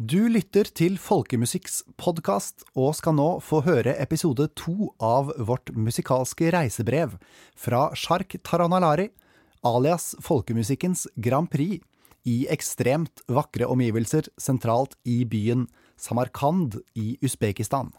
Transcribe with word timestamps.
Du 0.00 0.24
lytter 0.24 0.64
til 0.72 0.94
Folkemusikks 0.96 1.82
podkast 2.00 2.62
og 2.72 2.94
skal 2.96 3.12
nå 3.12 3.26
få 3.44 3.58
høre 3.66 3.92
episode 4.00 4.46
to 4.56 4.88
av 4.96 5.28
vårt 5.36 5.68
musikalske 5.76 6.48
reisebrev 6.54 7.18
fra 7.60 7.90
Sjark 7.92 8.38
Taranalari, 8.40 9.10
alias 9.60 10.14
folkemusikkens 10.24 11.04
Grand 11.20 11.50
Prix, 11.52 11.84
i 12.24 12.46
ekstremt 12.48 13.20
vakre 13.28 13.68
omgivelser 13.68 14.30
sentralt 14.40 14.96
i 15.04 15.26
byen 15.28 15.66
Samarkand 16.00 16.80
i 16.96 17.18
Usbekistan. 17.20 17.92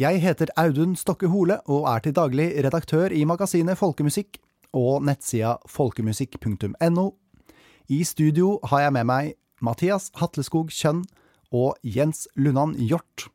Jeg 0.00 0.24
heter 0.24 0.48
Audun 0.56 0.96
Stokke 0.96 1.28
Hole 1.28 1.60
og 1.68 1.90
er 1.92 2.06
til 2.06 2.16
daglig 2.16 2.48
redaktør 2.64 3.12
i 3.12 3.26
magasinet 3.28 3.76
Folkemusikk 3.76 4.40
og 4.72 5.04
nettsida 5.04 5.58
folkemusikk.no. 5.68 7.06
I 7.92 8.02
studio 8.08 8.56
har 8.72 8.86
jeg 8.86 8.96
med 8.96 9.10
meg 9.12 9.34
Mathias 9.64 10.10
Hatleskog 10.20 10.72
Kjønn 10.74 11.04
og 11.54 11.78
Jens 11.86 12.26
Lundan 12.36 12.74
Hjort. 12.80 13.28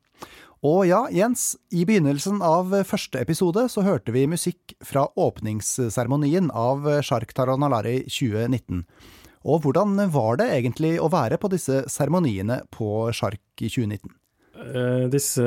Og 0.66 0.88
ja, 0.88 1.04
Jens, 1.14 1.52
i 1.70 1.84
begynnelsen 1.86 2.40
av 2.42 2.72
første 2.88 3.20
episode 3.22 3.68
så 3.70 3.84
hørte 3.86 4.14
vi 4.14 4.26
musikk 4.30 4.74
fra 4.82 5.06
åpningsseremonien 5.14 6.50
av 6.50 6.88
Shark 7.06 7.30
Taranalari 7.36 8.00
2019. 8.10 8.82
Og 9.46 9.62
hvordan 9.62 9.94
var 10.10 10.40
det 10.40 10.48
egentlig 10.56 10.96
å 10.98 11.10
være 11.12 11.38
på 11.38 11.50
disse 11.52 11.84
seremoniene 11.90 12.64
på 12.74 13.06
Shark 13.14 13.62
i 13.62 13.70
2019? 13.70 14.10
Uh, 14.58 15.06
disse 15.06 15.44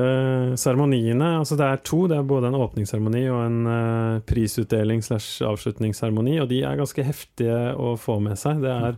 seremoniene, 0.55 1.33
altså 1.41 1.57
det 1.59 1.67
er 1.67 1.81
to, 1.83 2.05
det 2.07 2.15
er 2.15 2.27
både 2.27 2.47
en 2.47 2.61
åpningsseremoni 2.63 3.25
og 3.27 3.41
en 3.43 3.57
uh, 3.67 4.21
prisutdeling 4.23 5.03
slash 5.03 5.43
avslutningsseremoni, 5.43 6.37
og 6.39 6.47
de 6.53 6.61
er 6.63 6.79
ganske 6.79 7.03
heftige 7.03 7.57
å 7.75 7.97
få 7.99 8.21
med 8.23 8.39
seg. 8.39 8.63
Det 8.63 8.71
er 8.71 8.95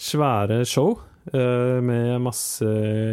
svære 0.00 0.62
show 0.64 0.96
med 1.30 2.16
masse 2.24 2.66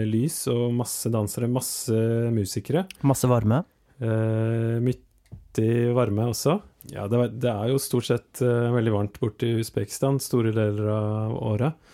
lys 0.10 0.42
og 0.50 0.72
masse 0.74 1.12
dansere, 1.14 1.46
masse 1.52 1.94
musikere. 2.34 2.88
Masse 3.06 3.30
varme? 3.30 3.62
Mye 4.02 5.94
varme 5.94 6.26
også. 6.32 6.56
Ja, 6.90 7.06
det, 7.12 7.22
det, 7.44 7.52
er 7.52 7.70
jo 7.70 7.82
stort 7.82 8.08
sett 8.08 8.42
veldig 8.42 8.96
varmt 8.96 9.20
borte 9.22 9.46
i 9.46 9.60
Usbekistan 9.62 10.18
store 10.24 10.56
deler 10.56 10.90
av 10.96 11.38
året. 11.52 11.90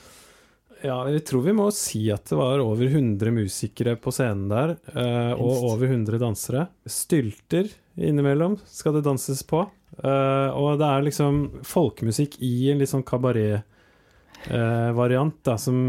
Ja, 0.86 0.98
jeg 1.10 1.24
tror 1.26 1.46
vi 1.46 1.54
må 1.56 1.70
si 1.74 2.04
at 2.14 2.28
det 2.30 2.38
var 2.38 2.62
over 2.62 2.86
100 2.86 3.32
musikere 3.34 3.96
på 3.98 4.12
scenen 4.14 4.50
der, 4.52 4.76
eh, 4.94 5.32
og 5.34 5.72
over 5.72 5.88
100 5.88 6.20
dansere. 6.22 6.68
Stylter 6.86 7.70
innimellom 7.96 8.58
skal 8.68 8.98
det 8.98 9.06
danses 9.08 9.42
på. 9.48 9.64
Eh, 9.96 10.50
og 10.52 10.78
det 10.82 10.90
er 10.90 11.08
liksom 11.08 11.40
folkemusikk 11.66 12.38
i 12.44 12.70
en 12.72 12.82
litt 12.82 12.92
sånn 12.92 13.06
kabaret-variant 13.08 13.72
eh, 14.50 15.58
som, 15.62 15.80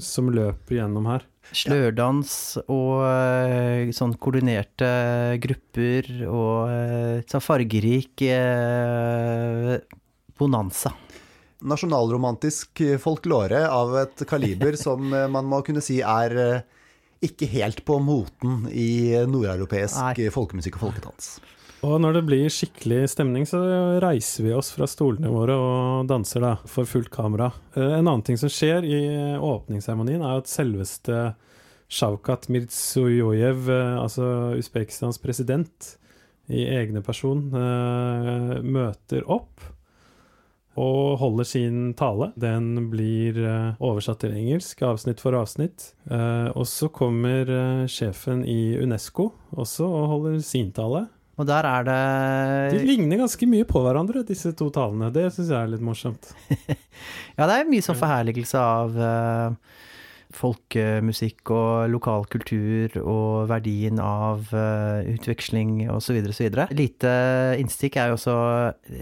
som, 0.00 0.30
løper 0.34 0.78
gjennom 0.80 1.08
her. 1.10 1.26
Slørdans 1.48 2.58
og 2.66 3.04
eh, 3.08 3.92
sånn 3.96 4.16
koordinerte 4.20 4.90
grupper 5.40 6.10
og 6.28 6.72
eh, 6.72 7.20
sånn 7.28 7.44
fargerik 7.44 8.26
eh, 8.28 9.76
bonanza 10.38 10.92
nasjonalromantisk 11.66 12.82
folklore 13.02 13.64
av 13.66 13.94
et 14.04 14.24
kaliber 14.28 14.76
som 14.86 15.12
eh, 15.12 15.28
man 15.30 15.48
må 15.48 15.62
kunne 15.66 15.82
si 15.84 16.00
er 16.04 16.36
eh, 16.38 16.66
ikke 17.24 17.48
helt 17.50 17.82
på 17.86 17.98
moten 17.98 18.68
i 18.70 19.10
nordeuropeisk 19.26 20.20
folkemusikk 20.30 20.78
og 20.78 20.84
folkedans. 20.86 21.32
Og 21.86 22.00
når 22.02 22.16
det 22.16 22.24
blir 22.26 22.50
skikkelig 22.50 23.04
stemning, 23.12 23.44
så 23.46 23.60
reiser 24.02 24.48
vi 24.48 24.54
oss 24.56 24.72
fra 24.74 24.88
stolene 24.90 25.30
våre 25.30 25.54
og 25.54 26.08
danser 26.10 26.42
da, 26.42 26.56
for 26.66 26.88
fullt 26.90 27.12
kamera. 27.14 27.52
Eh, 27.76 27.94
en 28.00 28.08
annen 28.08 28.24
ting 28.26 28.40
som 28.40 28.50
skjer 28.50 28.86
i 28.86 28.98
åpningsseremonien, 29.38 30.24
er 30.26 30.42
at 30.42 30.50
selveste 30.50 31.32
Shavkat 31.88 32.50
Mirzojojev, 32.52 33.70
altså 34.02 34.56
Usbekistans 34.58 35.22
president, 35.22 35.94
i 36.48 36.64
egne 36.68 37.00
person, 37.04 37.42
møter 37.52 39.24
opp 39.28 39.64
og 40.78 41.18
holder 41.18 41.46
sin 41.48 41.78
tale. 41.98 42.30
Den 42.38 42.88
blir 42.92 43.38
eh, 43.42 43.78
oversatt 43.82 44.22
til 44.22 44.36
engelsk, 44.36 44.82
avsnitt 44.86 45.22
for 45.22 45.36
avsnitt. 45.38 45.92
Eh, 46.10 46.48
og 46.54 46.66
så 46.70 46.90
kommer 46.94 47.50
eh, 47.50 47.84
sjefen 47.90 48.44
i 48.46 48.76
Unesco 48.78 49.32
også 49.58 49.88
og 49.88 50.10
holder 50.12 50.40
sin 50.44 50.70
tale. 50.76 51.06
Og 51.38 51.46
der 51.46 51.66
er 51.70 51.84
det 51.86 51.98
De 52.74 52.84
ligner 52.86 53.20
ganske 53.20 53.46
mye 53.46 53.66
på 53.68 53.82
hverandre, 53.84 54.24
disse 54.26 54.50
to 54.58 54.72
talene. 54.74 55.12
Det 55.14 55.28
syns 55.30 55.52
jeg 55.52 55.58
er 55.58 55.70
litt 55.70 55.84
morsomt. 55.86 56.32
ja, 57.38 57.46
det 57.46 57.52
er 57.54 57.70
mye 57.70 57.84
sånn 57.84 58.00
forherligelse 58.00 58.62
av 58.62 58.98
uh 58.98 59.76
folkemusikk 60.36 61.50
og 61.54 61.88
lokal 61.92 62.26
kultur 62.30 62.92
og 63.00 63.48
verdien 63.48 64.00
av 64.02 64.50
uh, 64.52 65.00
utveksling 65.08 65.86
osv. 65.92 66.20
osv. 66.28 66.58
Lite 66.76 67.12
innstikk 67.60 67.96
er 67.96 68.12
jo 68.12 68.18
også 68.18 68.36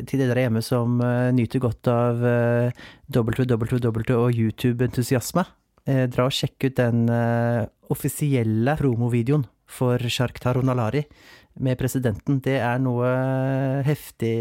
til 0.06 0.22
dere 0.22 0.46
hjemme 0.46 0.62
som 0.64 1.00
uh, 1.02 1.32
nyter 1.34 1.62
godt 1.62 1.90
av 1.90 2.22
uh, 2.22 2.84
www 3.10 4.14
og 4.16 4.30
YouTube-entusiasme. 4.30 5.46
Uh, 5.86 6.06
dra 6.12 6.28
og 6.28 6.34
sjekk 6.34 6.68
ut 6.68 6.78
den 6.78 7.06
offisielle 7.90 8.74
promovideoen 8.78 9.46
for 9.66 9.98
Shark 10.10 10.38
Taronalari 10.42 11.02
med 11.60 11.78
presidenten. 11.80 12.40
Det 12.44 12.58
er 12.60 12.80
noe 12.82 13.10
heftig 13.86 14.34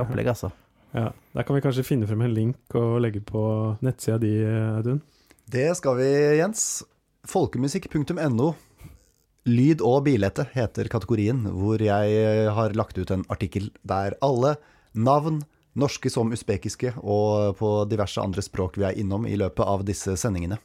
opplegg, 0.00 0.32
altså. 0.34 0.52
Ja, 0.94 1.10
Der 1.34 1.46
kan 1.46 1.54
vi 1.54 1.62
kanskje 1.62 1.86
finne 1.86 2.06
frem 2.10 2.22
en 2.26 2.34
link 2.34 2.74
og 2.78 2.98
legge 3.04 3.22
på 3.22 3.42
nettsida 3.82 4.18
di, 4.18 4.32
Audun? 4.78 5.02
Det 5.50 5.68
skal 5.78 5.98
vi, 5.98 6.10
Jens. 6.40 6.82
Folkemusikk.no. 7.30 8.54
Lyd 9.50 9.80
og 9.86 10.02
bilete 10.04 10.44
heter 10.52 10.90
kategorien, 10.92 11.40
hvor 11.48 11.80
jeg 11.80 12.50
har 12.52 12.74
lagt 12.76 12.98
ut 12.98 13.10
en 13.14 13.24
artikkel 13.32 13.70
der 13.82 14.16
alle 14.22 14.56
navn, 14.92 15.40
norske 15.78 16.10
som 16.12 16.32
usbekiske, 16.34 16.92
og 17.00 17.56
på 17.60 17.70
diverse 17.90 18.20
andre 18.20 18.42
språk 18.44 18.76
vi 18.80 18.88
er 18.88 18.98
innom 19.00 19.26
i 19.26 19.38
løpet 19.40 19.64
av 19.64 19.86
disse 19.86 20.16
sendingene. 20.20 20.58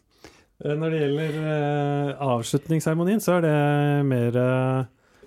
Eh, 0.64 0.76
når 0.76 0.92
det 0.92 1.00
gjelder 1.02 1.40
eh, 1.44 2.26
avslutningsseremonien, 2.26 3.24
så 3.24 3.38
er 3.38 3.46
det 3.46 3.56
mer 4.08 4.40
eh, 4.40 4.86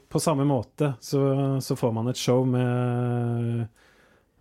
på 0.09 0.21
samme 0.23 0.47
måte. 0.49 0.95
Så, 1.01 1.21
så 1.65 1.77
får 1.77 1.93
man 1.93 2.09
et 2.09 2.21
show 2.21 2.47
med 2.49 3.69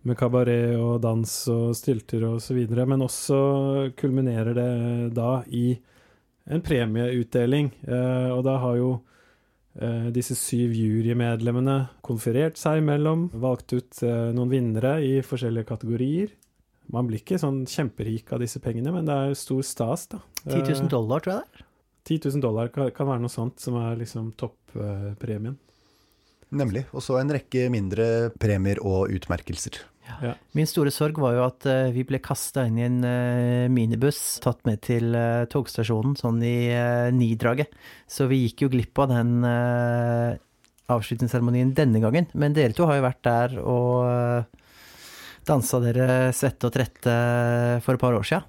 med 0.06 0.18
kabaret 0.18 0.76
og 0.78 1.00
dans 1.02 1.32
og 1.52 1.74
stylter 1.76 2.24
og 2.28 2.40
så 2.42 2.56
videre. 2.56 2.86
Men 2.88 3.04
også 3.04 3.38
kulminerer 3.98 4.54
det 4.56 4.70
da 5.16 5.42
i 5.50 5.72
en 6.48 6.64
premieutdeling. 6.64 7.72
Eh, 7.84 8.30
og 8.32 8.42
da 8.46 8.56
har 8.62 8.78
jo 8.78 8.90
eh, 9.80 10.08
disse 10.14 10.36
syv 10.38 10.74
jurymedlemmene 10.76 11.78
konferert 12.04 12.60
seg 12.60 12.82
imellom, 12.82 13.28
valgt 13.36 13.74
ut 13.76 14.02
eh, 14.06 14.28
noen 14.36 14.52
vinnere 14.52 14.98
i 15.04 15.18
forskjellige 15.24 15.68
kategorier. 15.68 16.32
Man 16.94 17.08
blir 17.08 17.20
ikke 17.20 17.40
sånn 17.40 17.66
kjemperik 17.68 18.30
av 18.32 18.40
disse 18.40 18.62
pengene, 18.64 18.94
men 18.94 19.08
det 19.08 19.16
er 19.16 19.36
stor 19.36 19.60
stas, 19.66 20.06
da. 20.14 20.22
10 20.46 20.62
000 20.64 20.92
dollar, 20.92 21.20
tror 21.20 21.34
jeg 21.34 21.42
det 21.42 21.58
er. 21.60 21.67
10 22.08 22.24
000 22.24 22.44
dollar 22.44 22.72
kan, 22.72 22.88
kan 22.96 23.08
være 23.10 23.22
noe 23.22 23.32
sånt 23.32 23.60
som 23.60 23.76
er 23.80 23.98
liksom 24.00 24.32
toppremien. 24.40 25.58
Nemlig. 26.48 26.86
Og 26.96 27.04
så 27.04 27.18
en 27.20 27.32
rekke 27.32 27.66
mindre 27.72 28.30
premier 28.40 28.80
og 28.80 29.12
utmerkelser. 29.12 29.82
Ja. 30.24 30.32
Min 30.56 30.68
store 30.68 30.90
sorg 30.94 31.18
var 31.20 31.34
jo 31.36 31.44
at 31.44 31.66
uh, 31.68 31.90
vi 31.92 32.04
ble 32.08 32.20
kasta 32.24 32.64
inn 32.66 32.78
i 32.80 32.86
en 32.86 33.02
uh, 33.04 33.68
minibuss, 33.72 34.38
tatt 34.44 34.62
med 34.64 34.80
til 34.86 35.12
uh, 35.12 35.44
togstasjonen, 35.52 36.16
sånn 36.18 36.40
i 36.40 36.72
nidraget. 37.14 37.74
Så 38.08 38.26
vi 38.30 38.46
gikk 38.46 38.64
jo 38.64 38.72
glipp 38.72 39.04
av 39.04 39.12
den 39.12 39.44
avslutningsseremonien 40.88 41.74
denne 41.76 42.00
gangen. 42.00 42.30
Men 42.32 42.56
dere 42.56 42.72
to 42.76 42.88
har 42.88 42.98
jo 42.98 43.04
vært 43.04 43.24
der 43.28 43.58
og 43.60 44.56
dansa 45.48 45.80
dere 45.84 46.06
svette 46.36 46.68
og 46.68 46.74
trette 46.74 47.12
for 47.84 47.96
et 47.96 48.00
par 48.00 48.16
år 48.16 48.24
sia. 48.24 48.40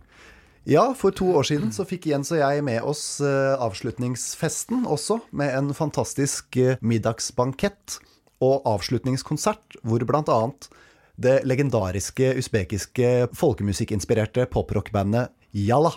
Ja, 0.68 0.90
for 0.98 1.16
to 1.16 1.30
år 1.40 1.48
siden 1.48 1.72
så 1.74 1.86
fikk 1.88 2.10
Jens 2.12 2.34
og 2.36 2.42
jeg 2.42 2.64
med 2.68 2.84
oss 2.86 3.22
avslutningsfesten 3.24 4.84
også, 4.90 5.22
med 5.32 5.56
en 5.56 5.72
fantastisk 5.74 6.60
middagsbankett 6.82 8.00
og 8.44 8.68
avslutningskonsert, 8.70 9.80
hvor 9.84 10.04
annet 10.36 10.70
det 11.20 11.40
legendariske 11.48 12.32
usbekiske 12.40 13.30
folkemusikkinspirerte 13.36 14.46
poprockbandet 14.52 15.34
Jalla. 15.52 15.92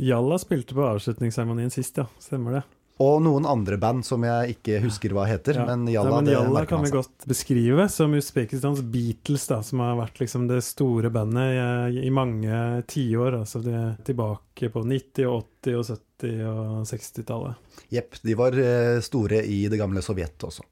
Jalla 0.00 0.38
spilte 0.40 0.76
på 0.76 0.86
avslutningsseremonien 0.86 1.72
sist, 1.72 1.98
ja. 2.00 2.06
Stemmer 2.22 2.56
det. 2.56 2.62
Og 3.02 3.22
noen 3.24 3.46
andre 3.48 3.78
band 3.80 4.04
som 4.06 4.22
jeg 4.26 4.56
ikke 4.56 4.80
husker 4.84 5.14
hva 5.16 5.24
heter. 5.26 5.58
Ja. 5.58 5.66
Men 5.70 5.86
Jalla, 5.90 6.20
Nei, 6.20 6.28
men 6.28 6.34
Jalla 6.36 6.64
kan 6.68 6.84
vi 6.84 6.92
godt 6.94 7.26
beskrive 7.28 7.88
som 7.90 8.14
Usbekistans 8.18 8.82
Beatles, 8.94 9.46
da, 9.50 9.58
som 9.66 9.82
har 9.82 9.96
vært 9.98 10.22
liksom 10.22 10.46
det 10.50 10.60
store 10.66 11.10
bandet 11.14 11.56
i, 11.56 12.04
i 12.06 12.12
mange 12.14 12.82
tiår. 12.92 13.40
Altså 13.42 13.62
det 13.64 13.80
tilbake 14.06 14.70
på 14.72 14.84
90-, 14.86 15.26
og 15.30 15.48
80- 15.64 15.80
og 15.80 15.88
70- 16.22 16.44
og 16.52 16.86
60-tallet. 16.92 17.74
Jepp. 17.92 18.20
De 18.22 18.38
var 18.38 18.56
eh, 18.58 19.00
store 19.04 19.42
i 19.48 19.64
det 19.72 19.80
gamle 19.80 20.04
Sovjet 20.04 20.46
også. 20.46 20.64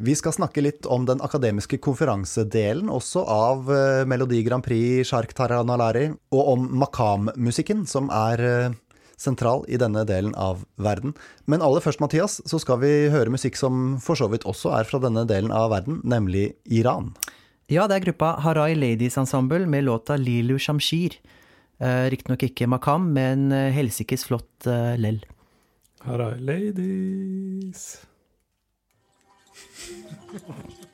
Vi 0.00 0.14
skal 0.16 0.32
snakke 0.32 0.62
litt 0.64 0.86
om 0.88 1.04
den 1.04 1.20
akademiske 1.20 1.76
konferansedelen 1.84 2.88
også 2.88 3.20
av 3.28 3.66
eh, 3.74 4.04
Melodi 4.08 4.38
Grand 4.46 4.64
Prix 4.64 5.10
Shark 5.10 5.34
Taranalari, 5.36 6.06
og 6.32 6.52
om 6.54 6.68
makam-musikken, 6.80 7.84
som 7.90 8.08
er 8.08 8.44
eh, 8.46 8.78
sentral 9.20 9.64
i 9.68 9.78
denne 9.80 10.04
delen 10.08 10.32
av 10.38 10.64
verden. 10.80 11.12
Men 11.44 11.62
aller 11.64 11.84
først, 11.84 12.00
Mathias, 12.00 12.40
så 12.48 12.60
skal 12.62 12.80
vi 12.82 12.92
høre 13.12 13.32
musikk 13.32 13.58
som 13.60 13.98
for 14.02 14.18
så 14.18 14.30
vidt 14.32 14.46
også 14.48 14.72
er 14.78 14.88
fra 14.88 15.00
denne 15.02 15.26
delen 15.28 15.52
av 15.52 15.70
verden, 15.74 16.00
nemlig 16.08 16.54
Iran. 16.64 17.12
Ja, 17.70 17.86
det 17.86 18.00
er 18.00 18.06
gruppa 18.08 18.32
Harai 18.42 18.74
Ladies 18.74 19.18
Ensemble 19.20 19.66
med 19.70 19.84
låta 19.86 20.16
Lilu 20.18 20.56
Shamshir. 20.58 21.20
Eh, 21.80 22.10
Riktignok 22.12 22.42
ikke 22.48 22.66
Makam, 22.68 23.12
men 23.14 23.52
eh, 23.54 23.70
helsikes 23.76 24.26
flott 24.26 24.66
eh, 24.66 24.96
lell. 25.00 25.22
Er 26.04 26.36
ladies. 26.40 28.00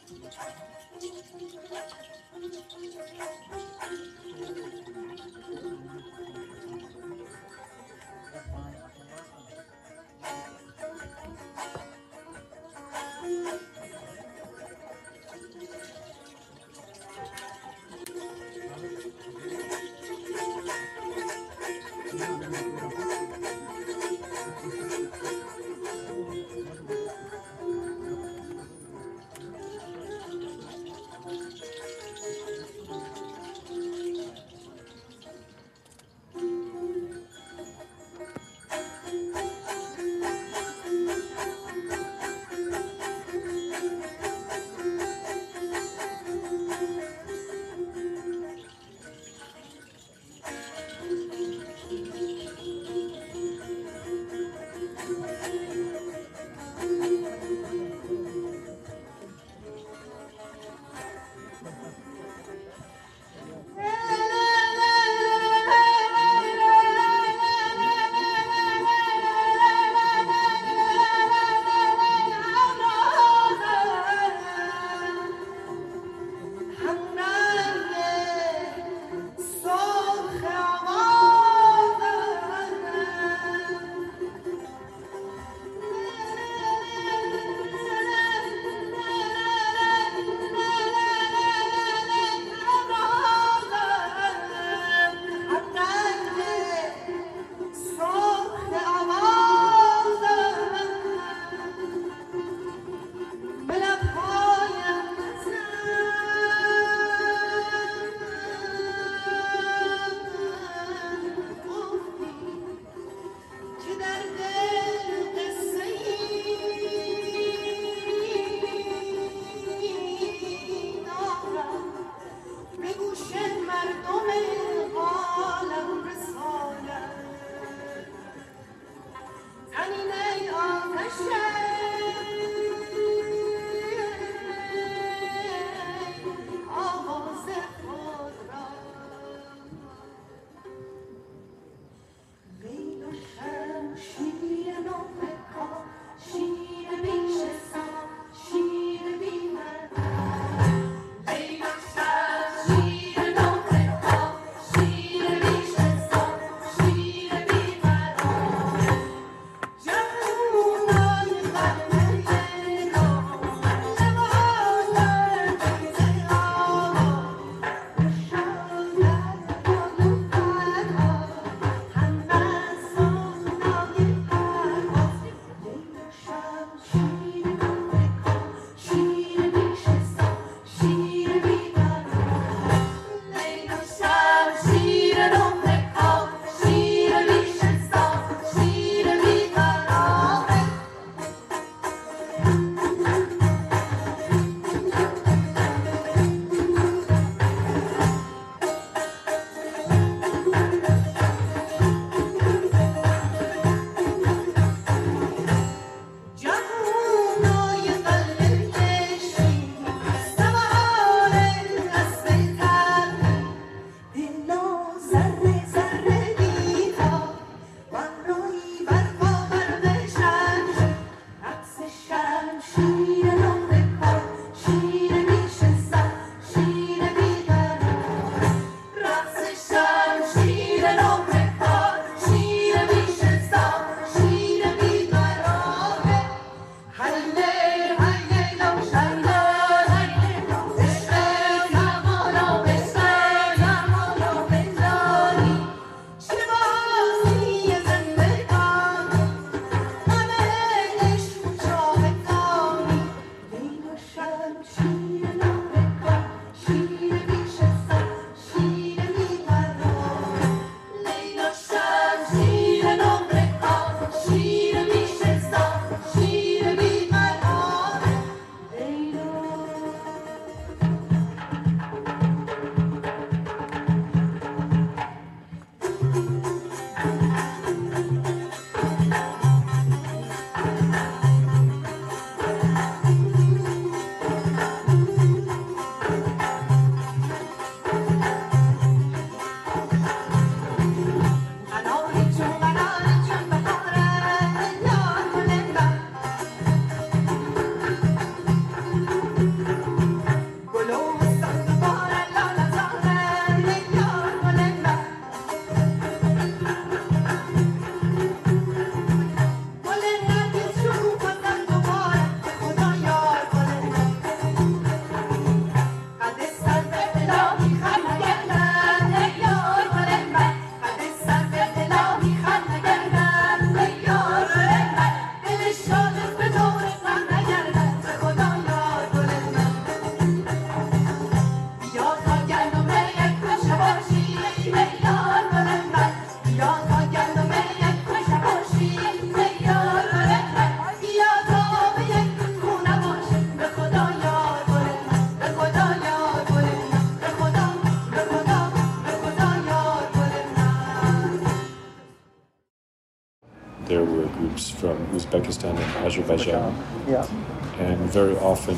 Very 358.17 358.37
often 358.53 358.77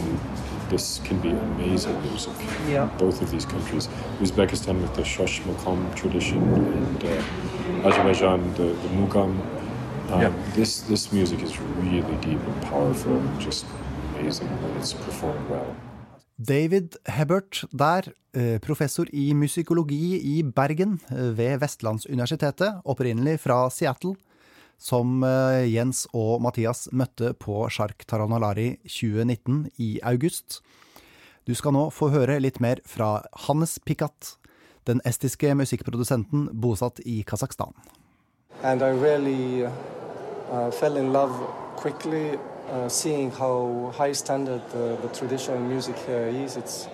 this 0.71 1.01
can 1.07 1.19
be 1.21 1.31
amazing 1.31 1.97
music. 2.09 2.37
Yeah. 2.69 2.87
Both 2.99 3.23
of 3.23 3.31
these 3.31 3.47
countries. 3.55 3.89
Uzbekistan 4.21 4.77
with 4.83 4.95
the 4.99 5.05
shosh 5.05 5.37
makam 5.49 5.79
tradition 5.95 6.43
and 6.79 7.05
uh, 7.05 7.89
Azerbaijan 7.89 8.41
the, 8.59 8.69
the 8.83 8.91
mugam. 8.99 9.31
Um, 10.11 10.21
Yeah. 10.21 10.33
This 10.57 10.71
this 10.91 11.13
music 11.13 11.43
is 11.43 11.53
really 11.83 12.17
deep 12.27 12.41
and 12.51 12.61
powerful 12.71 13.13
and 13.13 13.41
just 13.47 13.67
amazing 14.11 14.49
when 14.63 14.73
it's 14.81 14.95
performed 15.07 15.47
well. 15.51 15.71
David 16.37 16.97
Hebert 17.05 17.65
der, 17.73 18.03
eh, 18.33 18.59
professor 18.61 19.07
i 19.13 19.35
musikologi 19.35 20.21
i 20.39 20.43
Bergen 20.43 21.01
eh, 21.11 21.39
ved 21.39 21.59
Vestlandsuniversitetet, 21.61 22.81
opprinnelig 22.85 23.41
fra 23.41 23.71
Seattle, 23.71 24.15
som 24.79 25.23
eh, 25.27 25.67
Jens 25.69 26.07
og 26.15 26.41
Mathias 26.43 26.87
møtte 26.93 27.35
på 27.35 27.67
Shark 27.71 28.07
Taranalari 28.07 28.79
2019 28.87 29.69
i 29.83 29.99
august. 30.07 30.63
Du 31.45 31.55
skal 31.59 31.75
nå 31.75 31.89
få 31.95 32.11
høre 32.15 32.41
litt 32.41 32.61
mer 32.61 32.81
fra 32.87 33.19
Hannes 33.47 33.79
Pikat, 33.85 34.37
den 34.89 35.03
estiske 35.09 35.53
musikkprodusenten 35.59 36.49
bosatt 36.53 37.03
i 37.05 37.23
Kasakhstan. 37.27 37.75
and 38.63 38.83
I 38.83 38.91
really 38.91 39.65
uh, 40.51 40.71
fell 40.71 40.97
in 40.97 41.13
love 41.13 41.33
quickly, 41.77 42.39
uh, 42.71 42.89
standard 42.89 44.63
the, 44.71 44.99
the 45.03 45.09
traditional 45.15 45.61
music 45.61 45.97
here 45.99 46.27
is. 46.27 46.57
It's 46.57 46.89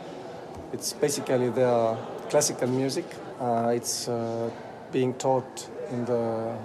it's 0.72 0.92
basically 0.92 1.50
their 1.50 1.96
classical 2.28 2.68
music. 2.68 3.04
Uh, 3.40 3.72
it's 3.74 4.08
uh, 4.08 4.50
being 4.92 5.14
taught 5.14 5.68
in 5.90 6.04
the 6.04 6.56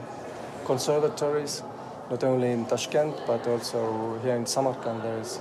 conservatories, 0.70 1.64
not 2.12 2.24
only 2.24 2.52
in 2.52 2.66
Tashkent 2.66 3.16
but 3.26 3.42
also 3.48 4.20
here 4.24 4.36
in 4.36 4.46
Samarkand. 4.46 5.02
There 5.02 5.20
is 5.20 5.40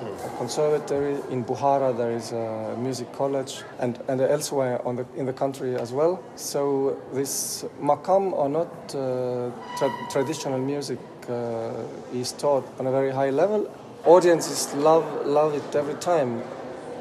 a 0.00 0.30
conservatory 0.38 1.16
in 1.30 1.44
Bukhara. 1.44 1.90
There 1.96 2.12
is 2.12 2.30
a 2.30 2.76
music 2.78 3.12
college, 3.12 3.64
and, 3.80 3.98
and 4.08 4.20
elsewhere 4.20 4.80
on 4.86 4.94
the, 4.96 5.04
in 5.16 5.26
the 5.26 5.32
country 5.32 5.74
as 5.74 5.92
well. 5.92 6.22
So 6.36 6.96
this 7.12 7.64
makam 7.82 8.32
or 8.32 8.48
not 8.48 8.70
uh, 8.94 9.50
tra- 9.78 10.06
traditional 10.10 10.60
music 10.60 11.00
uh, 11.28 12.20
is 12.20 12.32
taught 12.32 12.64
on 12.78 12.86
a 12.86 12.92
very 12.92 13.10
high 13.10 13.30
level. 13.30 13.68
Audiences 14.04 14.72
love 14.74 15.06
love 15.26 15.54
it 15.60 15.74
every 15.74 15.98
time. 16.12 16.42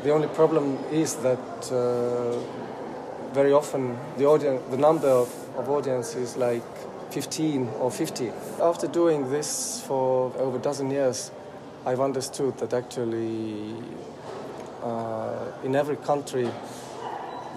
The 0.04 0.12
only 0.12 0.28
problem 0.28 0.80
is 0.92 1.16
that 1.28 1.72
uh, 1.72 1.78
very 3.34 3.54
often 3.54 3.98
the 4.18 4.26
audience, 4.26 4.62
the 4.72 4.78
number 4.78 5.10
of, 5.10 5.30
of 5.58 5.70
audience 5.70 6.16
is 6.16 6.38
like 6.38 6.64
15 7.12 7.70
or 7.80 7.92
50. 7.92 8.32
After 8.62 8.88
doing 8.88 9.30
this 9.30 9.82
for 9.88 10.32
over 10.38 10.58
a 10.58 10.62
dozen 10.62 10.92
years, 10.92 11.32
I've 11.86 12.02
understood 12.02 12.58
that 12.58 12.74
actually 12.74 13.76
uh, 14.84 15.52
in 15.64 15.76
every 15.76 15.96
country 15.98 16.50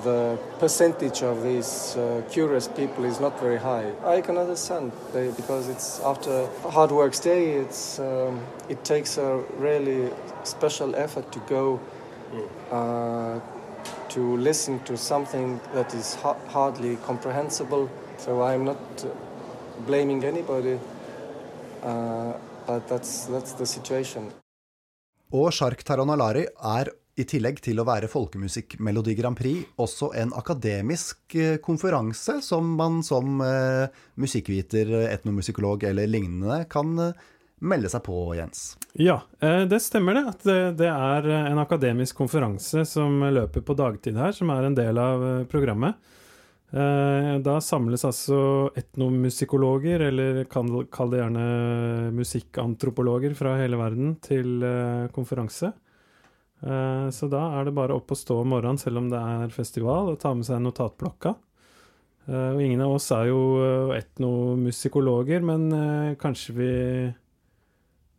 the 0.02 0.38
percentage 0.59 1.23
of 1.23 1.42
these 1.42 1.97
uh, 1.97 2.23
curious 2.30 2.69
people 2.69 3.04
is 3.04 3.21
not 3.21 3.38
very 3.40 3.59
high. 3.59 3.92
I 4.04 4.21
can 4.21 4.38
understand 4.38 4.92
they, 5.12 5.30
because 5.30 5.69
it's 5.69 6.00
after 6.00 6.49
a 6.64 6.71
hard 6.71 6.90
work's 6.90 7.21
day. 7.21 7.52
It's 7.52 7.99
um, 7.99 8.40
it 8.69 8.85
takes 8.85 9.19
a 9.19 9.42
really 9.59 10.11
special 10.45 10.95
effort 10.97 11.30
to 11.33 11.38
go 11.40 11.80
uh, 12.71 13.40
to 14.11 14.37
listen 14.37 14.80
to 14.85 14.97
something 14.97 15.61
that 15.75 15.95
is 15.95 16.14
ha- 16.16 16.37
hardly 16.49 16.97
comprehensible. 16.97 17.90
So 18.16 18.42
I'm 18.42 18.64
not 18.64 19.04
blaming 19.87 20.25
anybody, 20.25 20.78
uh, 21.82 22.32
but 22.66 22.88
that's 22.88 23.26
that's 23.26 23.52
the 23.58 23.66
situation. 23.66 24.30
Og 25.30 25.52
Shark 25.54 25.84
Taranalari 25.87 26.42
er 26.46 26.90
i 27.20 27.26
tillegg 27.28 27.60
til 27.62 27.80
å 27.80 27.87
være 27.87 28.08
folkemusikk 28.10 28.78
Melodi 28.82 29.14
Grand 29.18 29.38
Prix 29.38 29.66
også 29.82 30.12
en 30.18 30.32
akademisk 30.37 31.37
eh, 31.37 31.58
konferanse 31.62 32.38
som 32.44 32.72
man 32.78 33.00
som 33.06 33.42
eh, 33.44 33.90
musikkviter, 34.20 34.92
etnomusikolog 35.10 35.84
eller 35.90 36.10
lignende 36.10 36.62
kan 36.70 36.94
eh, 37.02 37.28
melde 37.60 37.90
seg 37.92 38.04
på, 38.06 38.16
Jens. 38.38 38.62
Ja, 38.96 39.20
eh, 39.44 39.66
det 39.68 39.82
stemmer 39.84 40.16
det. 40.16 40.25
At 40.32 40.46
det, 40.49 40.60
det 40.80 40.88
er 40.90 41.28
en 41.42 41.60
akademisk 41.60 42.22
konferanse 42.22 42.87
som 42.88 43.20
løper 43.20 43.66
på 43.66 43.76
dagtid 43.76 44.18
her, 44.18 44.32
som 44.37 44.52
er 44.54 44.66
en 44.70 44.78
del 44.78 45.00
av 45.02 45.26
programmet. 45.52 45.99
Eh, 46.71 47.39
Da 47.43 47.57
samles 47.61 48.05
altså 48.07 48.71
etnomusikologer, 48.79 50.05
eller 50.07 50.45
kall 50.50 50.71
det 51.11 51.19
gjerne 51.19 52.12
musikkantropologer 52.15 53.35
fra 53.35 53.57
hele 53.59 53.79
verden, 53.81 54.17
til 54.23 54.62
eh, 54.62 55.09
konferanse. 55.15 55.73
Eh, 56.62 57.09
Så 57.11 57.29
da 57.31 57.59
er 57.59 57.65
det 57.67 57.75
bare 57.75 57.97
opp 57.97 58.11
og 58.15 58.19
stå 58.19 58.41
om 58.43 58.53
morgenen, 58.55 58.79
selv 58.79 58.99
om 59.03 59.11
det 59.11 59.19
er 59.19 59.55
festival, 59.55 60.12
og 60.12 60.21
ta 60.21 60.35
med 60.35 60.47
seg 60.47 60.62
notatblokka. 60.62 61.37
Og 62.31 62.61
ingen 62.62 62.83
av 62.85 62.93
oss 62.95 63.09
er 63.11 63.27
jo 63.27 63.91
etnomusikologer, 63.97 65.41
men 65.43 66.15
kanskje 66.21 66.53
vi 66.55 66.69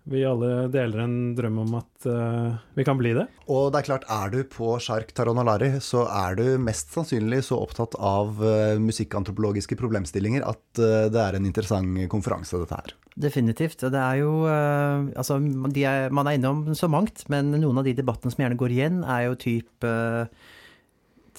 vi 0.09 0.23
alle 0.25 0.67
deler 0.73 1.03
en 1.03 1.17
drøm 1.37 1.59
om 1.63 1.75
at 1.77 2.07
uh, 2.09 2.57
vi 2.77 2.85
kan 2.87 2.97
bli 2.99 3.13
det. 3.17 3.27
Og 3.51 3.69
det 3.71 3.81
er 3.81 3.89
klart, 3.89 4.07
er 4.09 4.33
du 4.33 4.41
på 4.49 4.73
Shark 4.81 5.13
Taranalari, 5.17 5.75
så 5.83 6.07
er 6.09 6.39
du 6.39 6.45
mest 6.61 6.95
sannsynlig 6.95 7.43
så 7.47 7.59
opptatt 7.61 7.97
av 7.99 8.41
uh, 8.41 8.79
musikkantropologiske 8.81 9.77
problemstillinger 9.79 10.47
at 10.47 10.63
uh, 10.81 11.05
det 11.11 11.21
er 11.21 11.37
en 11.37 11.47
interessant 11.47 12.01
konferanse, 12.11 12.57
dette 12.63 12.81
her. 12.81 12.97
Definitivt. 13.19 13.83
Og 13.83 13.91
det 13.91 13.99
er 13.99 14.21
jo 14.21 14.31
eh, 14.47 15.11
Altså, 15.19 15.37
de 15.75 15.83
er, 15.87 16.09
man 16.15 16.29
er 16.29 16.37
innom 16.37 16.63
så 16.77 16.89
mangt, 16.91 17.25
men 17.31 17.51
noen 17.57 17.81
av 17.81 17.87
de 17.87 17.95
debattene 17.97 18.31
som 18.33 18.43
gjerne 18.43 18.59
går 18.59 18.75
igjen, 18.75 19.01
er 19.03 19.27
jo 19.27 19.39
type 19.39 19.87
eh, 19.87 20.49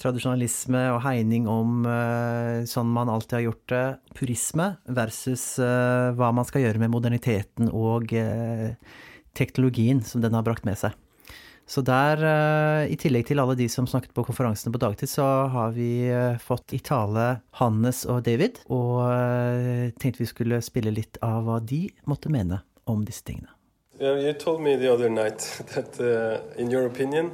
tradisjonalisme 0.03 0.81
og 0.93 1.01
hegning 1.05 1.47
om 1.49 1.85
uh, 1.87 2.63
sånn 2.69 2.91
man 2.91 3.11
alltid 3.11 3.37
har 3.37 3.45
gjort 3.47 3.71
det. 3.71 3.85
Purisme 4.17 4.67
versus 4.99 5.45
uh, 5.63 6.11
hva 6.17 6.33
man 6.35 6.47
skal 6.47 6.65
gjøre 6.65 6.81
med 6.83 6.91
moderniteten 6.93 7.71
og 7.71 8.11
uh, 8.11 8.75
teknologien 9.37 10.03
som 10.05 10.23
den 10.23 10.35
har 10.35 10.45
brakt 10.45 10.67
med 10.67 10.79
seg. 10.79 10.97
Så 11.63 11.79
der, 11.87 12.19
i 12.91 12.97
tillegg 12.99 13.29
til 13.29 13.39
alle 13.39 13.55
de 13.55 13.69
som 13.71 13.85
snakket 13.87 14.11
på 14.11 14.25
konferansene 14.27 14.73
på 14.75 14.81
dagtid, 14.83 15.07
så 15.07 15.23
har 15.47 15.71
vi 15.71 16.11
fått 16.43 16.75
i 16.75 16.81
tale 16.83 17.39
Hannes 17.55 18.03
og 18.03 18.19
David, 18.27 18.59
og 18.67 19.95
tenkte 19.95 20.25
vi 20.25 20.27
skulle 20.27 20.59
spille 20.61 20.91
litt 20.91 21.21
av 21.23 21.47
hva 21.47 21.61
de 21.63 21.85
måtte 22.03 22.33
mene 22.35 22.59
om 22.83 23.07
disse 23.07 23.23
tingene. 23.23 23.47
Yeah, 23.99 24.19
you 24.19 24.33
told 24.33 24.59
me 24.59 24.75
the 24.75 24.91
other 24.91 25.09
night 25.09 25.39
that, 25.73 25.99
uh, 25.99 26.61
in 26.61 26.69
your 26.69 26.85
opinion, 26.85 27.31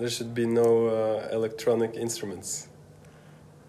there 0.00 0.08
should 0.08 0.34
be 0.34 0.46
no 0.46 0.86
uh, 0.86 1.28
electronic 1.30 1.94
instruments 1.94 2.68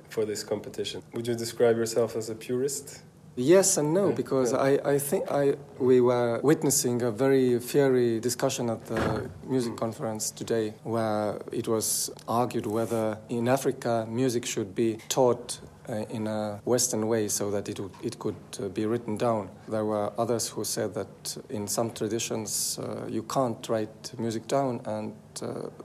for 0.09 0.23
this 0.25 0.43
competition. 0.43 1.03
Would 1.13 1.27
you 1.27 1.35
describe 1.35 1.75
yourself 1.75 2.15
as 2.15 2.29
a 2.29 2.35
purist? 2.35 3.01
Yes 3.35 3.77
and 3.77 3.93
no, 3.93 4.09
Yeah, 4.09 4.15
because 4.15 4.51
yeah. 4.51 4.59
I, 4.59 4.93
I 4.93 4.99
think 4.99 5.29
I, 5.31 5.55
we 5.79 6.01
were 6.01 6.39
witnessing 6.43 7.01
a 7.01 7.11
very 7.11 7.59
fiery 7.59 8.19
discussion 8.19 8.69
at 8.69 8.85
the 8.85 9.29
music 9.45 9.75
conference 9.77 10.31
today 10.31 10.73
where 10.83 11.39
it 11.51 11.67
was 11.67 12.09
argued 12.27 12.65
whether 12.65 13.17
in 13.29 13.47
Africa 13.47 14.05
music 14.09 14.45
should 14.45 14.75
be 14.75 14.97
taught 15.07 15.59
uh, 15.89 16.05
in 16.09 16.27
a 16.27 16.61
Western 16.65 17.07
way 17.07 17.27
so 17.27 17.51
that 17.51 17.67
it, 17.67 17.79
would, 17.79 17.91
it 18.03 18.19
could 18.19 18.35
uh, 18.59 18.67
be 18.69 18.85
written 18.85 19.17
down. 19.17 19.49
There 19.67 19.85
were 19.85 20.11
others 20.17 20.47
who 20.49 20.63
said 20.63 20.93
that 20.93 21.37
in 21.49 21.67
some 21.67 21.91
traditions 21.91 22.79
uh, 22.79 23.07
you 23.07 23.23
can't 23.23 23.67
write 23.67 24.13
music 24.17 24.47
down 24.47 24.81
and 24.85 25.13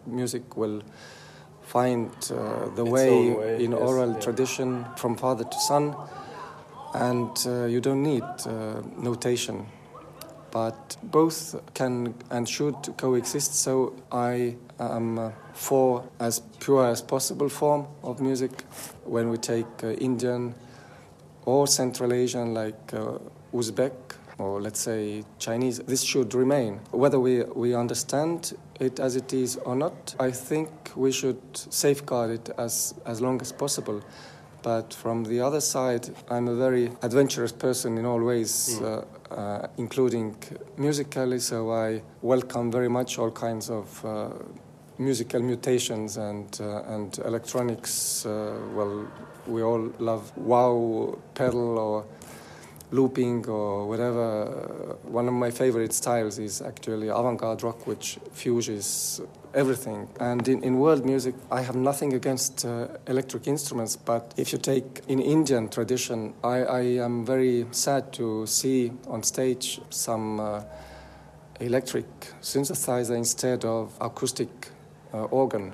music 0.06 0.56
will 0.56 0.82
find 1.62 2.10
uh, 2.30 2.68
the 2.74 2.84
way, 2.84 3.30
way, 3.30 3.64
in 3.64 3.72
yes, 3.72 3.80
oral 3.80 4.12
yeah. 4.12 4.20
tradition 4.20 4.84
from 4.96 5.16
father 5.16 5.44
to 5.44 5.60
son 5.60 5.94
and 6.94 7.44
uh, 7.46 7.64
you 7.64 7.80
don't 7.80 8.02
need 8.02 8.22
uh, 8.22 8.82
notation. 8.96 9.66
But 10.50 10.96
both 11.02 11.60
can 11.74 12.14
and 12.30 12.48
should 12.48 12.94
coexist, 12.96 13.54
so 13.54 13.94
I 14.10 14.56
am 14.78 15.18
uh, 15.18 15.30
for 15.52 16.08
as 16.18 16.40
pure 16.60 16.86
as 16.86 17.02
possible 17.02 17.48
form 17.48 17.86
of 18.02 18.20
music. 18.20 18.62
When 19.04 19.28
we 19.28 19.36
take 19.36 19.66
uh, 19.82 19.88
Indian 19.88 20.54
or 21.44 21.66
Central 21.66 22.12
Asian, 22.12 22.54
like 22.54 22.94
uh, 22.94 23.18
Uzbek 23.52 23.92
or 24.38 24.60
let's 24.60 24.80
say 24.80 25.24
Chinese, 25.38 25.78
this 25.80 26.02
should 26.02 26.34
remain. 26.34 26.80
Whether 26.90 27.18
we, 27.18 27.42
we 27.44 27.74
understand 27.74 28.56
it 28.80 29.00
as 29.00 29.16
it 29.16 29.32
is 29.32 29.56
or 29.56 29.74
not, 29.74 30.14
I 30.20 30.30
think 30.30 30.68
we 30.94 31.12
should 31.12 31.40
safeguard 31.54 32.30
it 32.30 32.50
as, 32.58 32.94
as 33.06 33.20
long 33.20 33.40
as 33.40 33.52
possible. 33.52 34.02
But 34.62 34.92
from 34.92 35.24
the 35.24 35.40
other 35.40 35.60
side, 35.60 36.10
I'm 36.28 36.48
a 36.48 36.54
very 36.54 36.90
adventurous 37.02 37.52
person 37.52 37.98
in 37.98 38.04
all 38.04 38.20
ways, 38.20 38.80
uh, 38.82 39.04
uh, 39.30 39.68
including 39.78 40.36
musically, 40.76 41.38
so 41.38 41.72
I 41.72 42.02
welcome 42.20 42.72
very 42.72 42.88
much 42.88 43.18
all 43.18 43.30
kinds 43.30 43.70
of 43.70 44.04
uh, 44.04 44.30
musical 44.98 45.40
mutations 45.40 46.16
and, 46.16 46.58
uh, 46.60 46.82
and 46.88 47.16
electronics. 47.18 48.26
Uh, 48.26 48.58
well, 48.74 49.06
we 49.46 49.62
all 49.62 49.92
love 49.98 50.36
wow 50.36 51.16
pedal 51.34 51.78
or 51.78 52.04
looping 52.90 53.46
or 53.46 53.86
whatever. 53.88 54.98
Uh, 55.02 55.08
one 55.08 55.28
of 55.28 55.34
my 55.34 55.50
favorite 55.50 55.92
styles 55.92 56.38
is 56.38 56.62
actually 56.62 57.08
avant-garde 57.08 57.62
rock, 57.62 57.86
which 57.86 58.18
fuses 58.32 59.20
everything. 59.54 60.08
And 60.20 60.46
in, 60.46 60.62
in 60.62 60.78
world 60.78 61.04
music, 61.04 61.34
I 61.50 61.62
have 61.62 61.76
nothing 61.76 62.12
against 62.12 62.64
uh, 62.64 62.88
electric 63.06 63.46
instruments, 63.46 63.96
but 63.96 64.34
if 64.36 64.52
you 64.52 64.58
take 64.58 65.00
in 65.08 65.20
Indian 65.20 65.68
tradition, 65.68 66.34
I, 66.44 66.56
I 66.62 66.80
am 67.02 67.24
very 67.24 67.66
sad 67.70 68.12
to 68.14 68.46
see 68.46 68.92
on 69.08 69.22
stage 69.22 69.80
some 69.90 70.40
uh, 70.40 70.62
electric 71.60 72.06
synthesizer 72.40 73.16
instead 73.16 73.64
of 73.64 73.92
acoustic 74.00 74.68
uh, 75.12 75.24
organ 75.24 75.72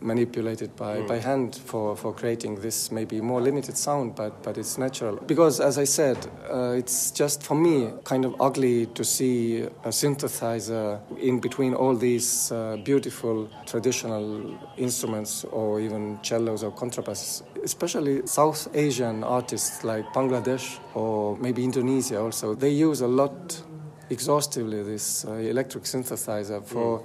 manipulated 0.00 0.74
by, 0.76 0.98
Mm. 0.98 1.08
by 1.08 1.18
hand 1.18 1.56
for, 1.56 1.96
for 1.96 2.12
creating 2.12 2.56
this 2.60 2.90
maybe 2.92 3.20
more 3.20 3.40
limited 3.40 3.76
sound, 3.76 4.14
but, 4.14 4.42
but 4.42 4.56
it's 4.56 4.78
natural. 4.78 5.16
Because, 5.26 5.60
as 5.60 5.76
I 5.78 5.84
said, 5.84 6.16
uh, 6.50 6.70
it's 6.76 7.10
just 7.10 7.42
for 7.42 7.54
me 7.56 7.90
kind 8.04 8.24
of 8.24 8.34
ugly 8.40 8.86
to 8.86 9.04
see 9.04 9.62
a 9.84 9.90
synthesizer 9.90 11.00
in 11.18 11.40
between 11.40 11.74
all 11.74 11.94
these 11.96 12.52
uh, 12.52 12.76
beautiful 12.84 13.48
traditional 13.66 14.56
instruments 14.76 15.44
or 15.50 15.80
even 15.80 16.18
cellos 16.22 16.62
or 16.62 16.70
contrabasses. 16.72 17.42
Especially 17.64 18.26
South 18.26 18.68
Asian 18.74 19.24
artists 19.24 19.82
like 19.84 20.04
Bangladesh 20.14 20.78
or 20.94 21.36
maybe 21.38 21.64
Indonesia 21.64 22.20
also, 22.20 22.54
they 22.54 22.70
use 22.70 23.00
a 23.00 23.08
lot 23.08 23.62
exhaustively 24.10 24.82
this 24.82 25.24
uh, 25.24 25.32
electric 25.32 25.84
synthesizer 25.84 26.64
for 26.64 27.02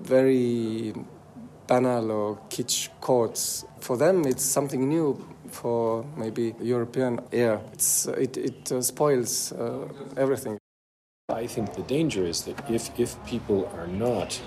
very 0.00 0.92
banal 1.68 2.10
or 2.10 2.38
kitsch 2.48 2.88
chords. 3.00 3.64
For 3.80 3.96
them, 3.96 4.24
it's 4.26 4.44
something 4.44 4.88
new. 4.88 5.24
For 5.50 6.04
maybe 6.16 6.54
European 6.60 7.20
ear, 7.32 7.60
it's, 7.72 8.06
it, 8.06 8.36
it 8.36 8.72
uh, 8.72 8.82
spoils 8.82 9.52
uh, 9.52 9.88
everything. 10.16 10.58
I 11.30 11.46
think 11.46 11.74
the 11.74 11.82
danger 11.82 12.26
is 12.26 12.42
that 12.42 12.70
if, 12.70 12.90
if 12.98 13.16
people 13.24 13.70
are 13.74 13.86
not 13.86 14.40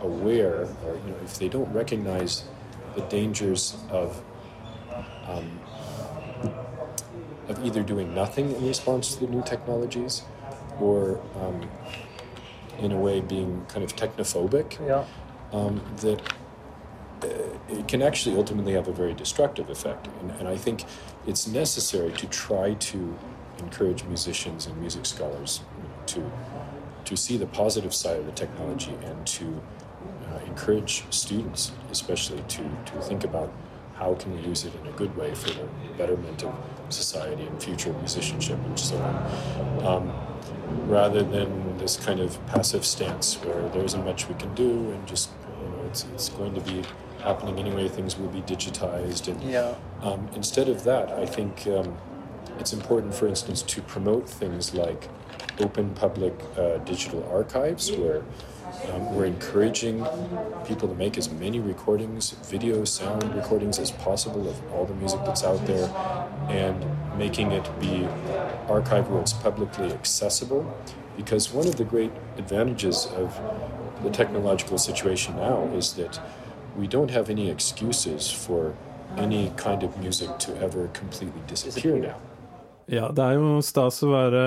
aware, 0.00 0.68
or 0.84 0.94
you 0.94 1.10
know, 1.10 1.16
if 1.24 1.38
they 1.38 1.48
don't 1.48 1.72
recognize 1.72 2.44
the 2.94 3.02
dangers 3.02 3.76
of 3.90 4.22
um, 5.26 5.60
of 7.48 7.64
either 7.64 7.82
doing 7.82 8.14
nothing 8.14 8.52
in 8.52 8.66
response 8.66 9.14
to 9.14 9.26
the 9.26 9.32
new 9.32 9.42
technologies, 9.42 10.22
or 10.80 11.20
um, 11.40 11.68
in 12.78 12.92
a 12.92 12.98
way 12.98 13.20
being 13.20 13.64
kind 13.66 13.84
of 13.84 13.94
technophobic, 13.96 14.78
Ja. 14.86 15.04
Um, 15.52 15.80
that 15.98 16.20
uh, 17.22 17.28
it 17.68 17.86
can 17.88 18.02
actually 18.02 18.36
ultimately 18.36 18.72
have 18.72 18.88
a 18.88 18.92
very 18.92 19.14
destructive 19.14 19.70
effect. 19.70 20.08
And, 20.20 20.30
and 20.32 20.48
I 20.48 20.56
think 20.56 20.84
it's 21.26 21.46
necessary 21.46 22.12
to 22.12 22.26
try 22.26 22.74
to 22.74 23.16
encourage 23.58 24.04
musicians 24.04 24.66
and 24.66 24.76
music 24.80 25.06
scholars 25.06 25.60
to 26.06 26.30
to 27.04 27.16
see 27.16 27.36
the 27.36 27.46
positive 27.46 27.92
side 27.92 28.18
of 28.18 28.26
the 28.26 28.32
technology 28.32 28.96
and 29.04 29.26
to 29.26 29.60
uh, 30.28 30.38
encourage 30.46 31.04
students, 31.10 31.72
especially 31.90 32.42
to 32.48 32.62
to 32.86 33.00
think 33.02 33.24
about 33.24 33.52
how 33.94 34.14
can 34.14 34.34
we 34.34 34.40
use 34.40 34.64
it 34.64 34.72
in 34.80 34.86
a 34.86 34.92
good 34.92 35.14
way 35.16 35.34
for 35.34 35.50
the 35.50 35.68
betterment 35.96 36.42
of 36.42 36.54
society 36.88 37.44
and 37.44 37.62
future 37.62 37.92
musicianship 37.94 38.58
and 38.64 38.78
so 38.78 38.96
on, 38.96 39.86
um, 39.86 40.12
rather 40.86 41.22
than 41.22 41.78
this 41.78 41.96
kind 41.96 42.20
of 42.20 42.44
passive 42.46 42.84
stance 42.84 43.34
where 43.44 43.68
there 43.70 43.84
isn't 43.84 44.04
much 44.04 44.28
we 44.28 44.34
can 44.34 44.54
do 44.54 44.90
and 44.92 45.06
just 45.06 45.30
you 45.62 45.68
know 45.68 45.84
it's 45.86 46.04
it's 46.14 46.28
going 46.30 46.54
to 46.54 46.60
be 46.60 46.82
happening 47.22 47.58
anyway. 47.58 47.88
Things 47.88 48.18
will 48.18 48.28
be 48.28 48.42
digitized 48.42 49.28
and 49.28 49.42
Ja. 49.42 49.74
um, 50.02 50.28
instead 50.34 50.68
of 50.68 50.84
that, 50.84 51.10
I 51.12 51.26
think 51.26 51.66
um, 51.66 51.96
it's 52.58 52.72
important, 52.72 53.14
for 53.14 53.26
instance, 53.26 53.62
to 53.62 53.80
promote 53.82 54.28
things 54.28 54.74
like 54.74 55.08
open 55.60 55.90
public 55.94 56.34
uh, 56.58 56.78
digital 56.78 57.22
archives, 57.32 57.90
where 57.92 58.22
um, 58.92 59.14
we're 59.14 59.26
encouraging 59.26 60.04
people 60.66 60.88
to 60.88 60.94
make 60.94 61.16
as 61.16 61.30
many 61.30 61.60
recordings, 61.60 62.30
video, 62.50 62.84
sound 62.84 63.22
recordings 63.34 63.78
as 63.78 63.90
possible 63.90 64.48
of 64.48 64.72
all 64.72 64.84
the 64.84 64.94
music 64.94 65.20
that's 65.24 65.44
out 65.44 65.64
there, 65.66 65.88
and 66.48 66.84
making 67.18 67.52
it 67.52 67.68
be 67.80 68.06
archived 68.68 69.08
where 69.10 69.20
it's 69.20 69.32
publicly 69.32 69.92
accessible. 69.92 70.64
Because 71.16 71.52
one 71.52 71.68
of 71.68 71.76
the 71.76 71.84
great 71.84 72.12
advantages 72.38 73.08
of 73.16 73.38
the 74.02 74.10
technological 74.10 74.78
situation 74.78 75.36
now 75.36 75.68
is 75.76 75.92
that 75.94 76.20
we 76.76 76.86
don't 76.86 77.10
have 77.10 77.30
any 77.30 77.50
excuses 77.50 78.30
for 78.30 78.74
any 79.18 79.52
kind 79.56 79.82
of 79.82 79.96
music 79.98 80.30
to 80.38 80.52
ever 80.62 80.88
completely 80.88 81.42
disappear 81.48 81.96
now. 81.96 82.16
Ja, 82.86 83.08
det 83.12 83.22
er 83.22 83.38
jo 83.38 83.60
stas 83.62 84.02
å 84.02 84.10
være 84.10 84.40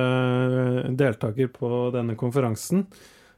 deltaker 0.97 1.47
på 1.53 1.69
denne 1.95 2.17
konferansen. 2.19 2.83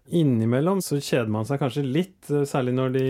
Innimellom 0.07 0.79
så 0.81 0.97
kjeder 1.03 1.29
man 1.31 1.45
seg 1.47 1.59
kanskje 1.61 1.83
litt, 1.83 2.27
særlig 2.27 2.73
når 2.77 2.95
de 2.95 3.07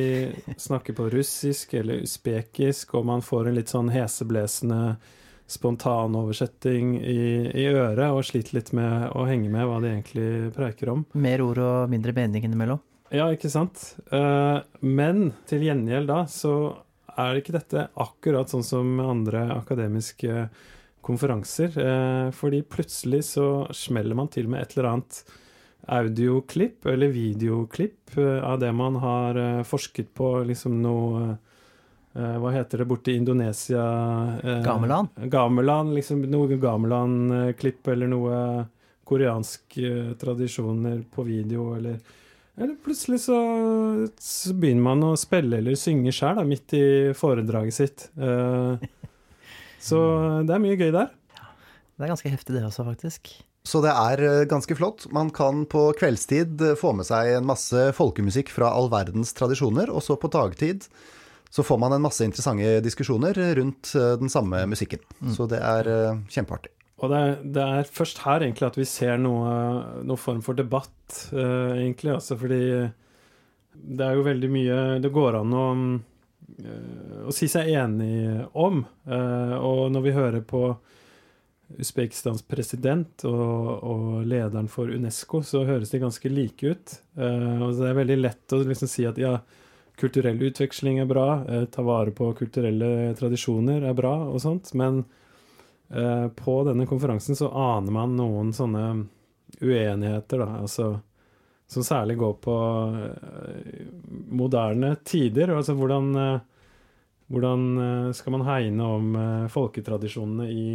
snakker 0.59 0.97
på 0.97 1.07
russisk 1.13 1.75
eller 1.77 2.01
usbekisk, 2.03 2.95
og 2.97 3.05
man 3.07 3.23
får 3.25 3.47
en 3.47 3.57
litt 3.57 3.71
sånn 3.71 3.91
heseblesende 3.93 4.97
spontanoversetting 5.47 6.97
i, 6.99 7.19
i 7.55 7.65
øret, 7.71 8.09
og 8.11 8.25
sliter 8.27 8.57
litt 8.59 8.73
med 8.75 9.11
å 9.15 9.25
henge 9.27 9.49
med 9.51 9.67
hva 9.67 9.79
de 9.83 9.91
egentlig 9.93 10.29
preiker 10.55 10.91
om. 10.93 11.05
Mer 11.15 11.43
ord 11.45 11.61
og 11.63 11.91
mindre 11.91 12.13
mening 12.17 12.43
innimellom. 12.47 12.81
Ja, 13.15 13.29
ikke 13.31 13.49
sant? 13.51 13.93
Eh, 14.11 14.57
Men 14.83 15.29
til 15.47 15.63
gjengjeld 15.63 16.09
da, 16.11 16.25
så 16.27 16.53
er 17.17 17.39
ikke 17.39 17.55
dette 17.55 17.87
akkurat 17.97 18.51
sånn 18.51 18.65
som 18.67 18.99
andre 18.99 19.45
akademiske 19.55 20.49
konferanser. 21.07 21.71
eh, 21.79 22.31
Fordi 22.35 22.61
plutselig 22.67 23.23
så 23.31 23.67
smeller 23.71 24.15
man 24.19 24.27
til 24.27 24.49
med 24.51 24.61
et 24.61 24.75
eller 24.75 24.91
annet 24.91 25.23
audioklipp 25.87 26.85
eller 26.91 27.13
videoklipp 27.15 28.17
eh, 28.17 28.43
av 28.43 28.59
det 28.59 28.73
man 28.75 28.99
har 28.99 29.39
forsket 29.63 30.11
på, 30.13 30.43
liksom 30.43 30.81
noe 30.83 31.37
Hva 32.17 32.51
heter 32.55 32.81
det 32.81 32.87
borte 32.89 33.11
i 33.13 33.19
Indonesia? 33.19 33.83
eh, 34.43 34.61
Gamelan? 34.65 35.09
Gamelan, 35.29 35.93
liksom 35.95 36.23
noe 36.31 36.57
gamelan-klipp 36.57 37.91
eller 37.93 38.09
noe 38.11 38.39
koreanske 39.07 39.83
eh, 39.87 40.13
tradisjoner 40.19 41.03
på 41.13 41.27
video, 41.27 41.73
eller 41.77 41.99
eller 42.57 42.73
plutselig 42.81 43.19
så, 43.21 43.37
så 44.17 44.53
begynner 44.57 44.81
man 44.81 45.03
å 45.05 45.11
spille 45.19 45.59
eller 45.59 45.77
synge 45.77 46.09
sjøl, 46.15 46.39
midt 46.49 46.73
i 46.73 46.85
foredraget 47.13 47.75
sitt. 47.75 48.07
Eh, 48.17 48.87
så 49.89 49.99
det 50.41 50.55
er 50.55 50.63
mye 50.63 50.79
gøy 50.79 50.89
der. 50.89 51.11
Det 51.37 52.05
er 52.05 52.11
ganske 52.15 52.31
heftig 52.33 52.55
det 52.55 52.63
også, 52.65 52.85
faktisk. 52.87 53.29
Så 53.67 53.83
det 53.85 53.93
er 53.93 54.23
eh, 54.25 54.47
ganske 54.49 54.73
flott. 54.79 55.05
Man 55.13 55.29
kan 55.29 55.67
på 55.69 55.91
kveldstid 55.99 56.61
eh, 56.65 56.73
få 56.79 56.95
med 56.97 57.05
seg 57.05 57.35
en 57.35 57.45
masse 57.45 57.91
folkemusikk 57.97 58.49
fra 58.53 58.71
all 58.73 58.89
verdens 58.89 59.37
tradisjoner, 59.37 59.93
og 59.93 60.01
så 60.05 60.17
på 60.17 60.31
dagtid 60.33 60.89
så 61.49 61.63
får 61.63 61.77
man 61.81 61.95
en 61.95 62.03
masse 62.03 62.25
interessante 62.25 62.79
diskusjoner 62.85 63.37
rundt 63.59 63.93
eh, 63.95 64.15
den 64.19 64.31
samme 64.31 64.65
musikken. 64.69 65.03
Så 65.35 65.47
det 65.49 65.61
er 65.63 65.91
eh, 65.91 66.19
kjempeartig. 66.33 66.73
Og 66.97 67.11
det 67.11 67.17
er, 67.17 67.33
det 67.53 67.63
er 67.63 67.89
først 67.93 68.23
her 68.23 68.43
egentlig 68.43 68.67
at 68.71 68.77
vi 68.79 68.87
ser 68.89 69.19
noe, 69.21 69.51
noe 70.07 70.17
form 70.17 70.41
for 70.45 70.57
debatt, 70.57 70.97
uh, 71.29 71.75
egentlig. 71.77 72.15
Altså 72.15 72.37
fordi 72.41 72.61
det 73.77 74.05
er 74.05 74.17
jo 74.17 74.25
veldig 74.25 74.49
mye 74.49 74.77
det 75.03 75.11
går 75.13 75.37
an 75.37 75.53
å, 75.53 75.65
uh, 75.85 77.19
å 77.29 77.35
si 77.37 77.49
seg 77.53 77.69
enig 77.69 78.47
om. 78.57 78.81
Uh, 79.05 79.53
og 79.61 79.83
når 79.93 80.07
vi 80.07 80.15
hører 80.17 80.47
på 80.49 80.63
Usbekistans 81.77 82.41
president 82.47 83.27
og, 83.29 83.69
og 83.85 84.09
lederen 84.25 84.69
for 84.71 84.89
Unesco, 84.89 85.43
så 85.45 85.67
høres 85.67 85.93
de 85.93 86.01
ganske 86.01 86.31
like 86.31 86.71
ut. 86.71 86.93
Og 87.19 87.73
det 87.75 87.89
er 87.89 87.97
veldig 87.97 88.15
lett 88.21 88.55
å 88.55 88.61
liksom 88.63 88.87
si 88.87 89.03
at 89.05 89.19
ja, 89.19 89.33
kulturell 89.97 90.41
utveksling 90.49 90.99
er 91.01 91.05
bra, 91.09 91.43
eh, 91.47 91.65
ta 91.65 91.81
vare 91.81 92.11
på 92.11 92.31
kulturelle 92.37 93.15
tradisjoner 93.17 93.83
er 93.89 93.93
bra 93.97 94.15
og 94.29 94.41
sånt, 94.43 94.73
men 94.77 95.05
Eh, 95.89 96.27
på 96.27 96.63
denne 96.67 96.85
konferansen 96.85 97.35
så 97.35 97.47
aner 97.55 97.93
man 97.95 98.17
noen 98.17 98.49
sånne 98.51 99.05
uenigheter, 99.61 100.41
da, 100.43 100.47
altså 100.59 100.97
som 101.67 101.83
særlig 101.83 102.17
går 102.19 102.33
på 102.43 102.55
eh, 103.05 103.85
moderne 104.35 104.97
tider. 105.07 105.53
Altså 105.55 105.77
hvordan, 105.79 106.09
hvordan 107.31 108.11
skal 108.15 108.35
man 108.35 108.45
hegne 108.47 108.89
om 108.97 109.15
folketradisjonene 109.51 110.49
i, 110.51 110.67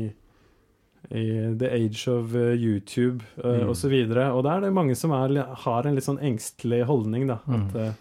i 1.13 1.27
the 1.61 1.69
age 1.69 2.09
of 2.09 2.33
YouTube 2.33 3.21
Mm. 3.37 3.69
og 3.69 3.77
så. 3.77 3.89
Og 4.33 4.43
der 4.45 4.57
er 4.57 4.61
det 4.61 4.73
mange 4.73 4.97
som 4.97 5.13
er, 5.13 5.45
har 5.45 5.87
en 5.87 5.95
litt 5.95 6.05
sånn 6.09 6.21
engstelig 6.25 6.87
holdning, 6.89 7.27
da. 7.29 7.41
At, 7.49 7.73
Mm. 7.77 7.95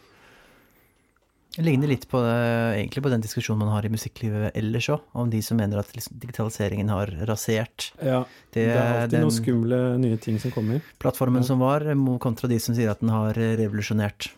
Eh, 1.51 1.59
Det 1.59 1.65
ligner 1.67 1.91
litt 1.91 2.07
på, 2.11 2.21
egentlig 2.23 3.03
på 3.03 3.11
den 3.13 3.23
diskusjonen 3.23 3.63
man 3.65 3.73
har 3.75 3.85
i 3.87 3.91
musikklivet 3.93 4.57
ellers 4.57 4.89
òg, 4.93 5.03
om 5.13 5.29
de 5.31 5.41
som 5.45 5.59
mener 5.59 5.81
at 5.81 5.91
liksom 5.95 6.19
digitaliseringen 6.21 6.91
har 6.93 7.11
rasert 7.29 7.91
ja, 7.99 8.23
det, 8.53 8.65
det, 8.65 8.67
er 8.71 9.01
alltid 9.03 9.15
den 9.17 9.25
noen 9.27 9.37
skumle 9.37 9.81
nye 10.01 10.19
ting 10.21 10.39
som 10.41 10.53
kommer. 10.55 10.81
plattformen 11.01 11.43
Ja. 11.43 11.51
som 11.51 11.63
var, 11.63 11.85
kontra 12.23 12.49
de 12.51 12.59
som 12.59 12.77
sier 12.77 12.91
at 12.91 13.03
den 13.03 13.13
har 13.13 13.35
revolusjonert 13.35 14.31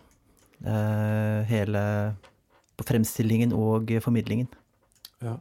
uh, 0.65 1.41
hele 1.49 1.83
på 2.77 2.85
fremstillingen 2.87 3.53
og 3.53 3.91
formidlingen. 4.01 4.49
Ja. 5.23 5.37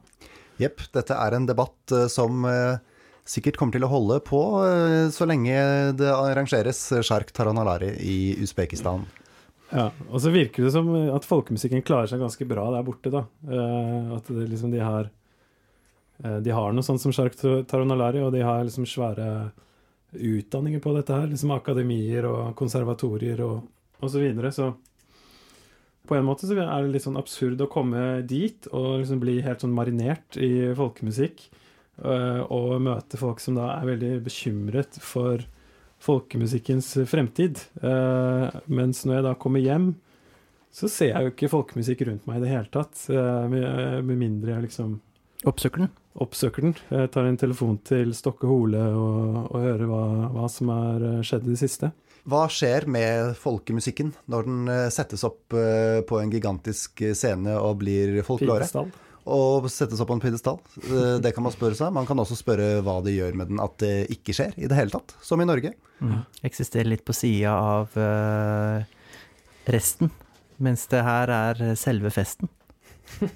Jepp. 0.61 0.83
Dette 0.93 1.17
er 1.17 1.35
en 1.35 1.47
debatt 1.49 1.93
eh, 1.93 2.07
som 2.11 2.45
eh, 2.45 2.77
sikkert 3.25 3.57
kommer 3.59 3.75
til 3.75 3.85
å 3.87 3.91
holde 3.91 4.19
på 4.25 4.41
eh, 4.67 5.09
så 5.13 5.27
lenge 5.29 5.55
det 5.97 6.11
arrangeres 6.13 6.85
Sjark 7.05 7.33
Taranalari 7.35 7.93
i 8.03 8.17
Usbekistan. 8.43 9.07
Ja, 9.73 9.87
og 10.11 10.21
så 10.21 10.29
virker 10.29 10.67
det 10.67 10.71
som 10.75 10.91
at 11.15 11.25
folkemusikken 11.25 11.81
klarer 11.85 12.11
seg 12.11 12.21
ganske 12.21 12.45
bra 12.45 12.67
der 12.75 12.85
borte, 12.85 13.09
da. 13.13 13.25
Uh, 13.49 14.13
at 14.19 14.29
det, 14.29 14.45
liksom 14.51 14.69
de 14.73 14.81
har 14.83 15.09
uh, 16.21 16.39
De 16.45 16.53
har 16.53 16.75
noe 16.75 16.85
sånt 16.85 17.01
som 17.01 17.13
Sjark 17.15 17.35
Taronalari, 17.41 18.21
og 18.21 18.31
de 18.35 18.43
har 18.45 18.61
liksom 18.67 18.85
svære 18.89 19.49
utdanninger 20.13 20.79
på 20.79 20.93
dette 20.93 21.17
her. 21.17 21.29
Liksom 21.31 21.55
akademier 21.55 22.29
og 22.29 22.53
konservatorier 22.59 23.41
og, 23.41 23.63
og 23.99 24.13
så 24.13 24.21
videre. 24.21 24.53
Så 24.53 24.69
på 26.07 26.17
en 26.17 26.25
måte 26.27 26.47
så 26.47 26.57
er 26.59 26.83
det 26.83 26.93
litt 26.93 27.05
sånn 27.05 27.19
absurd 27.19 27.61
å 27.63 27.69
komme 27.71 28.21
dit 28.27 28.67
og 28.75 28.99
liksom 29.01 29.21
bli 29.23 29.39
helt 29.45 29.63
sånn 29.63 29.75
marinert 29.75 30.37
i 30.37 30.73
folkemusikk. 30.75 31.45
eh, 32.03 32.41
Og 32.43 32.81
møte 32.83 33.17
folk 33.17 33.39
som 33.39 33.55
da 33.55 33.71
er 33.77 33.87
veldig 33.93 34.13
bekymret 34.25 34.99
for 34.99 35.45
folkemusikkens 36.03 36.93
fremtid. 37.09 37.61
Uh, 37.83 38.49
mens 38.67 39.03
når 39.07 39.19
jeg 39.19 39.25
da 39.27 39.33
kommer 39.39 39.63
hjem, 39.63 39.93
så 40.73 40.89
ser 40.89 41.13
jeg 41.13 41.25
jo 41.25 41.33
ikke 41.33 41.51
folkemusikk 41.51 42.05
rundt 42.09 42.27
meg 42.27 42.39
i 42.39 42.43
det 42.45 42.53
hele 42.53 42.71
tatt. 42.73 42.95
Uh, 43.07 43.45
med, 43.51 44.03
med 44.07 44.19
mindre 44.19 44.55
jeg 44.55 44.67
liksom 44.69 44.99
Oppsøker 45.43 45.83
den. 45.83 45.89
oppsøker 46.23 46.63
den. 46.63 46.75
Jeg 46.87 47.09
tar 47.11 47.25
en 47.27 47.39
telefon 47.39 47.75
til 47.83 48.13
Stokke 48.15 48.47
Hole 48.47 48.79
og, 48.95 49.41
og 49.49 49.57
hører 49.59 49.89
hva, 49.89 50.03
hva 50.31 50.47
som 50.47 50.71
har 50.71 51.03
skjedd 51.27 51.49
i 51.49 51.51
det 51.51 51.59
siste. 51.59 51.89
Hva 52.23 52.45
skjer 52.47 52.87
med 52.87 53.33
folkemusikken 53.35 54.13
når 54.31 54.47
den 54.47 54.71
settes 54.95 55.25
opp 55.27 55.51
på 55.51 56.21
en 56.21 56.31
gigantisk 56.31 57.03
scene 57.11 57.57
og 57.59 57.81
blir 57.81 58.21
folklore? 58.23 58.63
Pidestall. 58.63 58.93
Og 59.29 59.69
sette 59.71 59.95
opp 59.95 60.09
på 60.09 60.17
en 60.17 60.23
pidestall? 60.23 60.59
Eh, 60.83 61.19
Det 61.23 61.33
kan 61.35 61.43
man 61.45 61.53
spørre 61.55 61.77
seg. 61.79 61.93
Man 61.95 62.07
kan 62.09 62.19
også 62.19 62.35
spørre 62.35 62.81
hva 62.83 62.97
det 63.03 63.15
gjør 63.15 63.37
med 63.39 63.53
den 63.53 63.61
at 63.63 63.77
det 63.79 64.09
ikke 64.11 64.35
skjer 64.35 64.57
i 64.57 64.67
det 64.67 64.75
hele 64.75 64.91
tatt, 64.91 65.15
som 65.23 65.39
i 65.41 65.47
Norge. 65.47 65.73
Mm. 66.03 66.25
Eksisterer 66.43 66.89
litt 66.91 67.05
på 67.07 67.15
sida 67.15 67.53
av 67.55 67.95
eh, 67.95 68.83
resten, 69.71 70.11
mens 70.59 70.85
det 70.91 71.03
her 71.07 71.31
er 71.31 71.63
selve 71.79 72.11
festen. 72.11 72.51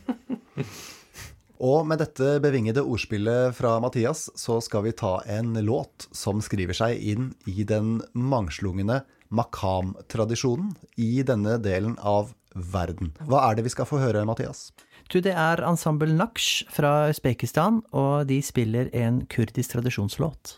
Og 1.58 1.88
med 1.90 1.98
dette 1.98 2.36
bevingede 2.44 2.84
ordspillet 2.86 3.56
fra 3.58 3.80
Mathias, 3.82 4.28
så 4.38 4.60
skal 4.62 4.84
vi 4.86 4.92
ta 4.94 5.16
en 5.26 5.56
låt 5.66 6.06
som 6.14 6.38
skriver 6.46 6.78
seg 6.78 7.00
inn 7.02 7.32
i 7.50 7.64
den 7.66 7.96
mangslungne 8.14 9.00
makam-tradisjonen 9.34 10.76
i 11.02 11.24
denne 11.26 11.58
delen 11.58 11.98
av 11.98 12.30
verden. 12.54 13.10
Hva 13.26 13.42
er 13.48 13.58
det 13.58 13.66
vi 13.66 13.74
skal 13.74 13.90
få 13.90 13.98
høre, 14.02 14.22
Mathias? 14.30 14.70
Du, 15.08 15.22
det 15.24 15.32
er 15.32 15.64
ensemble 15.64 16.12
Naksh 16.12 16.66
fra 16.74 17.08
Usbekistan, 17.08 17.80
og 17.96 18.28
de 18.28 18.42
spiller 18.44 18.90
en 18.92 19.22
kurdisk 19.32 19.72
tradisjonslåt. 19.78 20.58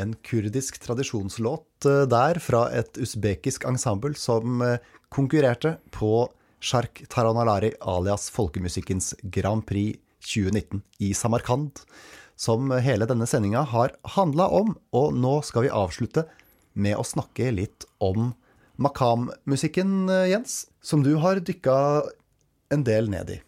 En 0.00 0.14
kurdisk 0.26 0.80
tradisjonslåt 0.82 1.86
eh, 1.88 2.04
der 2.10 2.40
fra 2.42 2.66
et 2.76 2.98
usbekisk 3.00 3.66
ensemble 3.68 4.16
som 4.18 4.62
eh, 4.64 4.78
konkurrerte 5.12 5.76
på 5.94 6.28
Shark 6.60 7.02
Taranalari 7.08 7.72
alias 7.80 8.28
folkemusikkens 8.34 9.14
Grand 9.22 9.64
Prix 9.66 10.00
2019 10.20 10.82
i 11.00 11.14
Samarkand, 11.16 11.80
som 12.36 12.68
hele 12.84 13.08
denne 13.08 13.28
sendinga 13.28 13.62
har 13.72 13.94
handla 14.16 14.50
om. 14.52 14.74
Og 14.92 15.16
nå 15.16 15.38
skal 15.46 15.66
vi 15.66 15.72
avslutte 15.72 16.26
med 16.76 16.98
å 17.00 17.06
snakke 17.06 17.48
litt 17.54 17.88
om 17.98 18.32
makam-musikken, 18.80 20.08
eh, 20.08 20.32
Jens, 20.34 20.66
som 20.82 21.04
du 21.04 21.14
har 21.20 21.40
dykka 21.40 21.76
en 22.70 22.84
del 22.84 23.08
ned 23.12 23.36
i. 23.36 23.40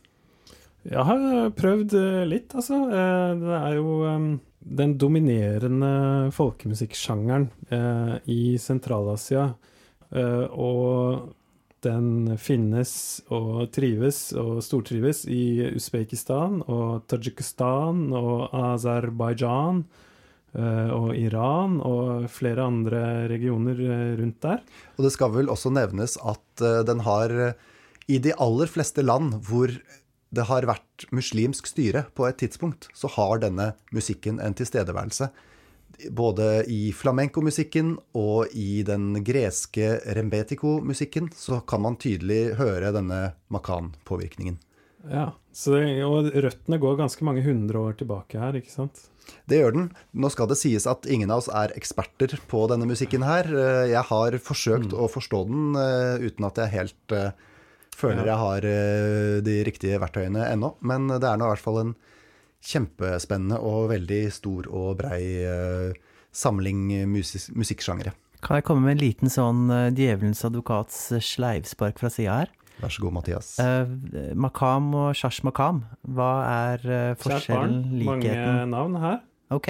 Jeg 0.83 1.05
har 1.07 1.53
prøvd 1.55 1.93
litt, 2.27 2.55
altså. 2.59 2.81
Det 3.39 3.59
er 3.61 3.77
jo 3.77 4.01
eh, 4.09 4.25
den 4.63 4.97
dominerende 4.99 6.31
folkemusikksjangeren 6.35 7.49
i 8.31 8.57
Sentral-Asia. 8.63 9.49
Og 10.53 11.33
den 11.83 12.37
finnes 12.39 12.93
og 13.35 13.65
trives 13.75 14.31
og 14.39 14.61
stortrives 14.63 15.25
i 15.27 15.73
Usbekistan 15.75 16.61
og 16.71 17.03
Tadsjikistan 17.11 18.13
og 18.15 18.53
Aserbajdsjan 18.55 19.83
og 20.95 21.09
Iran 21.17 21.81
og 21.83 22.29
flere 22.31 22.69
andre 22.69 23.03
regioner 23.33 23.83
rundt 24.21 24.39
der. 24.45 24.63
Og 24.95 25.07
det 25.09 25.13
skal 25.17 25.33
vel 25.35 25.51
også 25.51 25.73
nevnes 25.75 26.19
at 26.23 26.65
den 26.87 27.03
har 27.03 27.35
i 28.07 28.19
de 28.23 28.35
aller 28.39 28.71
fleste 28.71 29.03
land 29.03 29.41
hvor 29.49 29.73
det 30.33 30.49
har 30.49 30.67
vært 30.69 31.07
muslimsk 31.13 31.69
styre 31.69 32.07
på 32.17 32.27
et 32.29 32.41
tidspunkt, 32.41 32.89
så 32.97 33.11
har 33.17 33.43
denne 33.43 33.73
musikken 33.93 34.41
en 34.41 34.57
tilstedeværelse. 34.57 35.29
Både 36.17 36.65
i 36.73 36.89
flamenco-musikken 36.97 37.95
og 38.19 38.55
i 38.57 38.83
den 38.87 39.21
greske 39.27 39.99
rembetiko-musikken 40.17 41.29
så 41.37 41.61
kan 41.69 41.85
man 41.85 42.01
tydelig 42.01 42.57
høre 42.59 42.95
denne 42.97 43.21
makan-påvirkningen. 43.53 44.59
Ja, 45.11 45.33
det, 45.53 45.85
og 46.07 46.31
røttene 46.31 46.79
går 46.81 47.01
ganske 47.01 47.27
mange 47.27 47.43
hundre 47.45 47.81
år 47.91 47.97
tilbake 48.01 48.39
her, 48.41 48.57
ikke 48.57 48.73
sant? 48.73 49.09
Det 49.51 49.59
gjør 49.59 49.75
den. 49.77 49.89
Nå 50.15 50.31
skal 50.33 50.49
det 50.51 50.59
sies 50.59 50.87
at 50.91 51.07
ingen 51.11 51.31
av 51.31 51.43
oss 51.43 51.51
er 51.53 51.75
eksperter 51.77 52.39
på 52.51 52.65
denne 52.71 52.89
musikken 52.89 53.27
her. 53.27 53.49
Jeg 53.91 54.05
har 54.09 54.39
forsøkt 54.43 54.95
mm. 54.95 54.99
å 54.99 55.09
forstå 55.11 55.43
den 55.51 55.79
eh, 55.79 56.29
uten 56.31 56.47
at 56.49 56.59
jeg 56.63 56.75
helt 56.77 57.15
eh, 57.19 57.35
føler 58.03 58.29
jeg 58.29 58.41
har 58.43 58.67
eh, 58.69 59.37
de 59.47 59.59
riktige 59.67 60.01
verktøyene 60.03 60.47
ennå. 60.51 60.75
Men 60.85 61.09
det 61.13 61.29
er 61.29 61.39
nå 61.39 61.49
i 61.49 61.55
hvert 61.55 61.65
fall 61.65 61.81
en 61.83 61.93
kjempespennende 62.63 63.59
og 63.59 63.91
veldig 63.91 64.25
stor 64.35 64.69
og 64.71 64.99
brei 65.01 65.23
eh, 65.47 65.95
samling 66.33 66.91
musik 67.11 67.51
musikksjangere. 67.59 68.15
Kan 68.43 68.59
jeg 68.59 68.67
komme 68.67 68.89
med 68.89 68.97
en 68.97 69.03
liten 69.05 69.31
sånn 69.31 69.71
eh, 69.71 69.89
djevelens 69.95 70.43
advokats 70.49 70.99
sleivspark 71.23 72.03
fra 72.03 72.11
sida 72.11 72.43
her? 72.43 72.53
Vær 72.83 72.91
så 72.91 73.05
god, 73.05 73.15
Mathias. 73.15 73.53
Uh, 73.63 74.33
makam 74.35 74.89
og 74.99 75.13
shash 75.15 75.45
makam, 75.47 75.85
hva 76.17 76.31
er 76.49 76.87
uh, 76.89 77.13
forskjellen, 77.21 77.93
likheten? 78.01 78.41
Mange 78.49 78.65
navn 78.73 78.97
her. 78.99 79.21
Ok. 79.55 79.69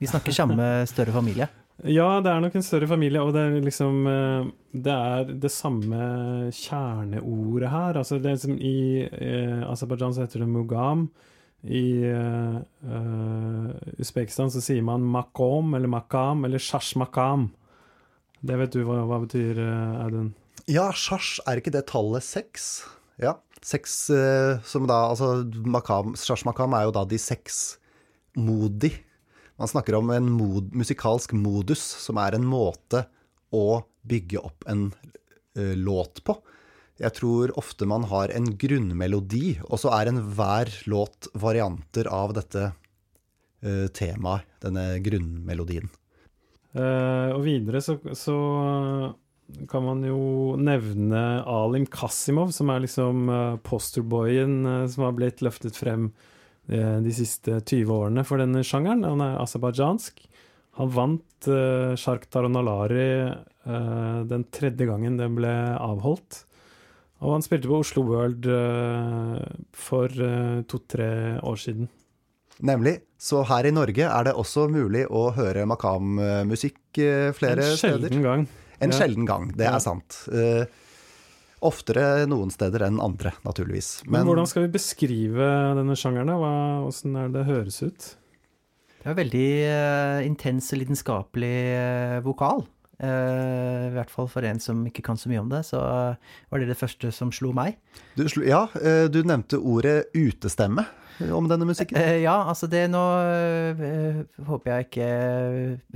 Vi 0.00 0.08
snakker 0.08 0.32
samme 0.32 0.68
større 0.88 1.12
familie. 1.12 1.50
Ja, 1.86 2.08
det 2.24 2.30
er 2.32 2.42
nok 2.42 2.56
en 2.58 2.64
større 2.66 2.88
familie, 2.90 3.22
og 3.22 3.34
det 3.36 3.42
er 3.42 3.60
liksom 3.64 4.06
eh, 4.10 4.48
Det 4.86 4.94
er 4.94 5.30
det 5.44 5.52
samme 5.52 6.50
kjerneordet 6.54 7.70
her. 7.72 8.00
Altså 8.00 8.18
det 8.18 8.34
liksom 8.36 8.58
I 8.58 9.06
eh, 9.06 9.62
Aserbajdsjan 9.70 10.18
heter 10.22 10.44
det 10.44 10.50
mugam. 10.50 11.06
I 11.66 11.86
eh, 12.10 12.58
Usbekistan 14.02 14.52
så 14.52 14.62
sier 14.62 14.84
man 14.86 15.06
makom 15.06 15.74
eller 15.78 15.90
makam 15.90 16.44
eller 16.46 16.62
shash 16.62 16.98
makam. 17.00 17.50
Det 18.46 18.58
vet 18.60 18.74
du 18.76 18.84
hva, 18.86 19.00
hva 19.08 19.22
betyr, 19.24 19.58
Audun? 20.04 20.34
Ja, 20.70 20.90
shash, 20.92 21.40
er 21.46 21.58
ikke 21.60 21.72
det 21.74 21.86
tallet 21.90 22.26
seks? 22.26 22.84
Ja. 23.22 23.38
Seks 23.64 24.10
eh, 24.14 24.60
som 24.68 24.86
da 24.86 25.06
Altså 25.08 25.40
makam, 25.66 26.14
shash 26.18 26.46
makam 26.46 26.74
er 26.76 26.86
jo 26.86 26.94
da 26.94 27.06
de 27.08 27.18
seks 27.18 27.78
modi 28.36 28.92
man 29.56 29.68
snakker 29.68 29.94
om 29.94 30.10
en 30.10 30.30
mod, 30.32 30.74
musikalsk 30.76 31.32
modus, 31.32 31.80
som 31.80 32.20
er 32.20 32.36
en 32.36 32.46
måte 32.46 33.06
å 33.56 33.80
bygge 34.06 34.42
opp 34.44 34.66
en 34.68 34.90
uh, 35.58 35.74
låt 35.76 36.22
på. 36.24 36.36
Jeg 37.00 37.12
tror 37.18 37.52
ofte 37.60 37.88
man 37.88 38.06
har 38.08 38.32
en 38.32 38.50
grunnmelodi, 38.56 39.58
og 39.68 39.80
så 39.80 39.92
er 39.96 40.12
enhver 40.12 40.72
låt 40.88 41.28
varianter 41.36 42.08
av 42.12 42.36
dette 42.36 42.70
uh, 42.72 43.86
temaet, 43.96 44.48
denne 44.64 44.88
grunnmelodien. 45.04 45.88
Uh, 46.76 47.32
og 47.32 47.40
videre 47.46 47.80
så, 47.84 47.96
så, 48.12 48.36
kan 49.70 49.84
man 49.86 50.00
jo 50.04 50.56
nevne 50.58 51.20
Alim 51.48 51.84
Kasimov, 51.88 52.50
som 52.52 52.72
er 52.74 52.82
liksom 52.82 53.30
posterboyen 53.64 54.88
som 54.90 55.04
har 55.06 55.14
blitt 55.14 55.44
løftet 55.46 55.78
frem 55.78 56.08
de 56.66 57.12
siste 57.14 57.60
20 57.60 57.92
årene 57.94 58.24
for 58.26 58.42
denne 58.42 58.64
sjangeren. 58.66 59.04
Han 59.06 59.20
er 59.22 59.36
aserbajdsjansk. 59.38 60.24
Han 60.76 60.92
vant 60.92 61.48
uh, 61.48 61.94
Shark 61.96 62.28
Taronalari 62.32 63.08
uh, 63.32 64.20
den 64.28 64.44
tredje 64.52 64.88
gangen 64.88 65.16
den 65.16 65.36
ble 65.38 65.52
avholdt. 65.80 66.42
Og 67.24 67.32
han 67.32 67.44
spilte 67.44 67.70
på 67.70 67.78
Oslo 67.80 68.04
World 68.04 68.44
uh, 68.44 69.40
for 69.72 70.12
to-tre 70.68 71.10
år 71.40 71.62
siden. 71.62 71.88
Nemlig. 72.60 72.98
Så 73.16 73.40
her 73.48 73.68
i 73.68 73.72
Norge 73.72 74.04
er 74.04 74.28
det 74.28 74.34
også 74.36 74.66
mulig 74.68 75.06
å 75.08 75.30
høre 75.36 75.64
makam-musikk 75.68 77.00
flere 77.36 77.64
steder. 77.72 77.72
En 77.72 77.80
sjelden 77.80 78.24
gang. 78.24 78.44
En 78.84 78.92
ja. 78.92 78.98
sjelden 78.98 79.28
gang, 79.28 79.48
det 79.56 79.68
er 79.70 79.80
sant. 79.80 80.18
Uh, 80.28 80.68
Oftere 81.64 82.26
noen 82.28 82.50
steder 82.52 82.84
enn 82.84 83.00
andre, 83.00 83.32
naturligvis. 83.46 84.02
Men, 84.04 84.20
Men 84.20 84.28
hvordan 84.28 84.48
skal 84.50 84.66
vi 84.66 84.74
beskrive 84.76 85.48
denne 85.78 85.96
sjangeren? 85.96 86.34
Åssen 86.84 87.16
er 87.16 87.32
det 87.32 87.46
høres 87.48 87.80
ut? 87.80 88.10
Det 89.06 89.12
er 89.12 89.20
veldig 89.20 89.50
uh, 89.70 90.20
intens 90.26 90.72
og 90.74 90.80
lidenskapelig 90.82 91.58
uh, 91.78 92.16
vokal. 92.26 92.64
Uh, 92.98 93.86
I 93.86 93.94
hvert 93.94 94.12
fall 94.12 94.26
for 94.28 94.44
en 94.48 94.60
som 94.60 94.80
ikke 94.88 95.04
kan 95.06 95.20
så 95.20 95.30
mye 95.30 95.40
om 95.44 95.48
det, 95.52 95.62
så 95.68 95.80
var 95.80 96.60
det 96.60 96.68
det 96.68 96.76
første 96.80 97.12
som 97.14 97.32
slo 97.32 97.54
meg. 97.56 97.78
Du 98.18 98.26
slo, 98.28 98.42
ja, 98.42 98.66
du 99.08 99.20
nevnte 99.22 99.60
ordet 99.62 100.10
utestemme 100.16 100.84
om 101.32 101.46
denne 101.48 101.68
musikken? 101.68 101.96
ja, 102.26 102.34
altså 102.50 102.66
det 102.68 102.82
nå 102.92 103.04
håper 104.48 104.72
jeg 104.72 104.88
ikke 104.88 105.10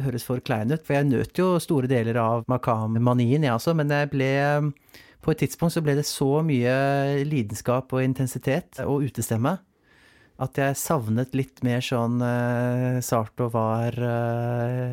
høres 0.06 0.24
for 0.24 0.40
klein 0.44 0.70
ut, 0.70 0.86
for 0.86 0.96
jeg 0.96 1.10
nøt 1.10 1.42
jo 1.42 1.50
store 1.60 1.90
deler 1.90 2.16
av 2.22 2.46
makam-manien, 2.48 3.44
jeg 3.44 3.58
også, 3.58 3.74
men 3.76 3.90
jeg 3.90 4.12
ble 4.14 4.30
på 5.20 5.32
et 5.32 5.42
tidspunkt 5.44 5.74
så 5.74 5.82
ble 5.84 5.96
det 5.98 6.06
så 6.08 6.40
mye 6.46 7.24
lidenskap 7.28 7.92
og 7.92 8.04
intensitet 8.04 8.80
og 8.86 9.04
utestemme 9.08 9.58
at 10.40 10.56
jeg 10.56 10.78
savnet 10.80 11.34
litt 11.36 11.60
mer 11.66 11.84
sånn 11.84 12.20
uh, 12.24 13.00
sart 13.04 13.42
og 13.44 13.52
var 13.52 13.96
uh, 14.00 14.88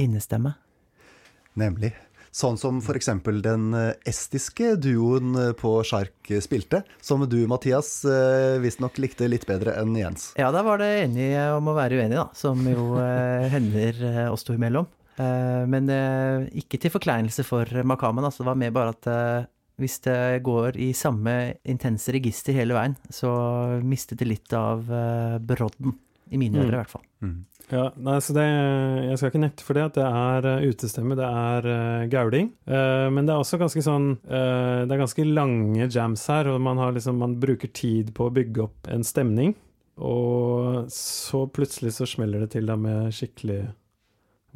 innestemme. 0.00 0.54
Nemlig. 1.60 1.92
Sånn 2.32 2.56
som 2.56 2.78
f.eks. 2.80 3.10
den 3.44 3.74
eh, 3.76 3.90
estiske 4.08 4.70
duoen 4.80 5.34
på 5.60 5.72
Sjark 5.84 6.30
spilte, 6.40 6.78
som 7.04 7.26
du, 7.28 7.42
Mathias, 7.44 7.90
visstnok 8.64 8.96
likte 9.04 9.28
litt 9.28 9.44
bedre 9.44 9.74
enn 9.76 9.92
Jens. 10.00 10.30
Ja, 10.40 10.48
da 10.48 10.62
var 10.64 10.80
det 10.80 10.88
enige 11.02 11.42
om 11.58 11.68
å 11.68 11.74
være 11.76 11.98
uenige, 12.00 12.22
da. 12.22 12.24
Som 12.32 12.64
jo 12.64 12.96
hender 13.52 14.00
oss 14.32 14.48
to 14.48 14.56
imellom. 14.56 14.88
Eh, 15.20 15.64
men 15.68 15.90
eh, 15.92 16.46
ikke 16.62 16.80
til 16.80 16.94
forkleinelse 16.94 17.44
for 17.46 17.68
makamen. 17.88 18.24
Altså, 18.24 18.42
det 18.42 18.50
var 18.52 18.60
mer 18.62 18.74
bare 18.74 18.94
at 18.94 19.10
eh, 19.12 19.50
hvis 19.82 19.98
det 20.04 20.42
går 20.46 20.78
i 20.80 20.92
samme 20.96 21.36
intense 21.68 22.12
register 22.14 22.56
hele 22.56 22.76
veien, 22.76 22.96
så 23.10 23.32
mistet 23.82 24.20
det 24.20 24.28
litt 24.28 24.56
av 24.56 24.84
brodden. 25.42 25.96
I 26.32 26.38
mine 26.40 26.62
ører, 26.62 26.70
mm. 26.70 26.72
i 26.72 26.78
hvert 26.78 26.92
fall. 26.92 27.02
Mm. 27.20 27.40
Ja, 27.72 27.82
nei, 28.04 28.14
så 28.24 28.34
det, 28.36 28.44
Jeg 28.44 29.18
skal 29.18 29.30
ikke 29.30 29.40
nekte 29.42 29.64
for 29.66 29.76
det 29.76 29.82
at 29.84 29.98
det 29.98 30.06
er 30.06 30.64
utestemme, 30.64 31.16
det 31.18 31.26
er 31.26 31.68
uh, 31.68 32.06
gauling. 32.12 32.48
Uh, 32.64 33.08
men 33.12 33.28
det 33.28 33.34
er 33.34 33.42
også 33.42 33.60
ganske 33.60 33.82
sånn 33.84 34.14
uh, 34.24 34.84
Det 34.86 34.94
er 34.94 35.02
ganske 35.02 35.26
lange 35.28 35.90
jams 35.92 36.24
her, 36.32 36.48
og 36.52 36.62
man, 36.64 36.80
liksom, 36.96 37.20
man, 37.20 37.36
bruker 37.42 37.68
tid 37.76 38.14
på 38.16 38.28
å 38.30 38.32
bygge 38.32 38.64
opp 38.64 38.88
en 38.92 39.04
stemning. 39.04 39.52
Og 40.00 40.88
så 40.92 41.44
plutselig 41.52 41.92
så 41.98 42.08
smeller 42.08 42.46
det 42.46 42.54
til 42.56 42.68
da 42.70 42.78
med 42.80 43.12
skikkelig 43.12 43.60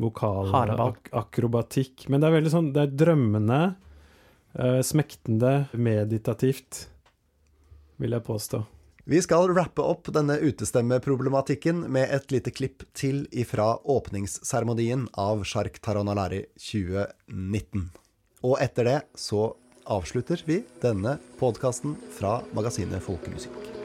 vokalakrobatikk. 0.02 2.08
Men 2.08 2.20
det 2.20 2.28
er 2.28 2.36
veldig 2.36 2.52
sånn 2.52 2.72
Det 2.74 2.82
er 2.84 2.96
drømmende, 3.04 3.60
uh, 4.58 4.80
smektende, 4.84 5.52
meditativt, 5.72 6.88
vil 8.00 8.16
jeg 8.16 8.26
påstå. 8.26 8.64
Vi 9.06 9.20
skal 9.22 9.52
rappe 9.54 9.84
opp 9.86 10.08
denne 10.10 10.34
utestemmeproblematikken 10.42 11.84
med 11.94 12.10
et 12.10 12.32
lite 12.34 12.50
klipp 12.50 12.82
til 12.90 13.22
ifra 13.30 13.76
åpningsseremonien 13.86 15.06
av 15.14 15.44
Shark 15.46 15.78
Taronalari 15.78 16.42
2019. 16.58 17.86
Og 18.42 18.58
etter 18.58 18.90
det 18.90 18.98
så 19.14 19.52
avslutter 19.86 20.42
vi 20.50 20.64
denne 20.82 21.20
podkasten 21.38 21.94
fra 22.18 22.40
magasinet 22.58 22.98
Folkemusikk. 23.06 23.75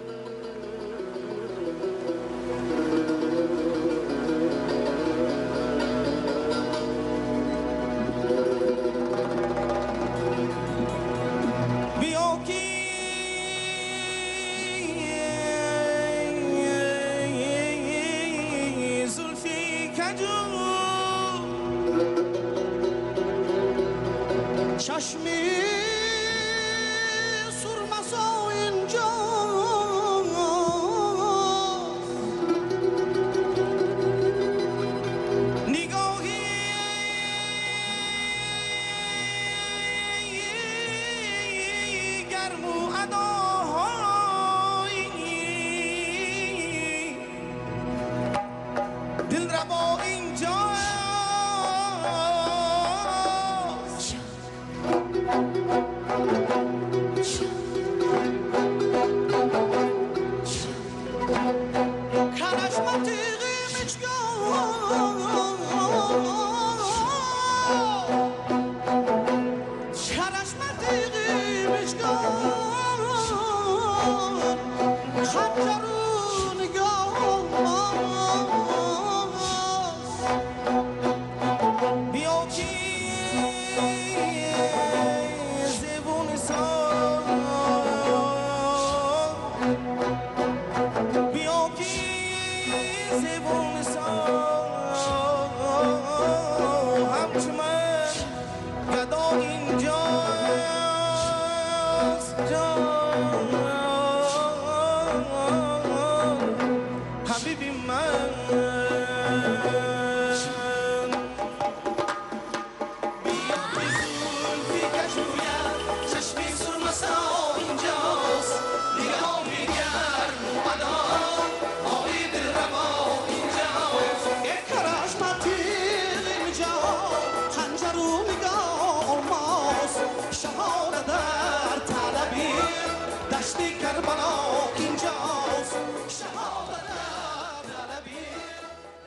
دشتی 133.41 133.71
کربلا 133.83 134.33
اینجاست 134.79 135.77
شهادت 136.19 136.87
در 136.97 137.63
طلبی 137.71 138.23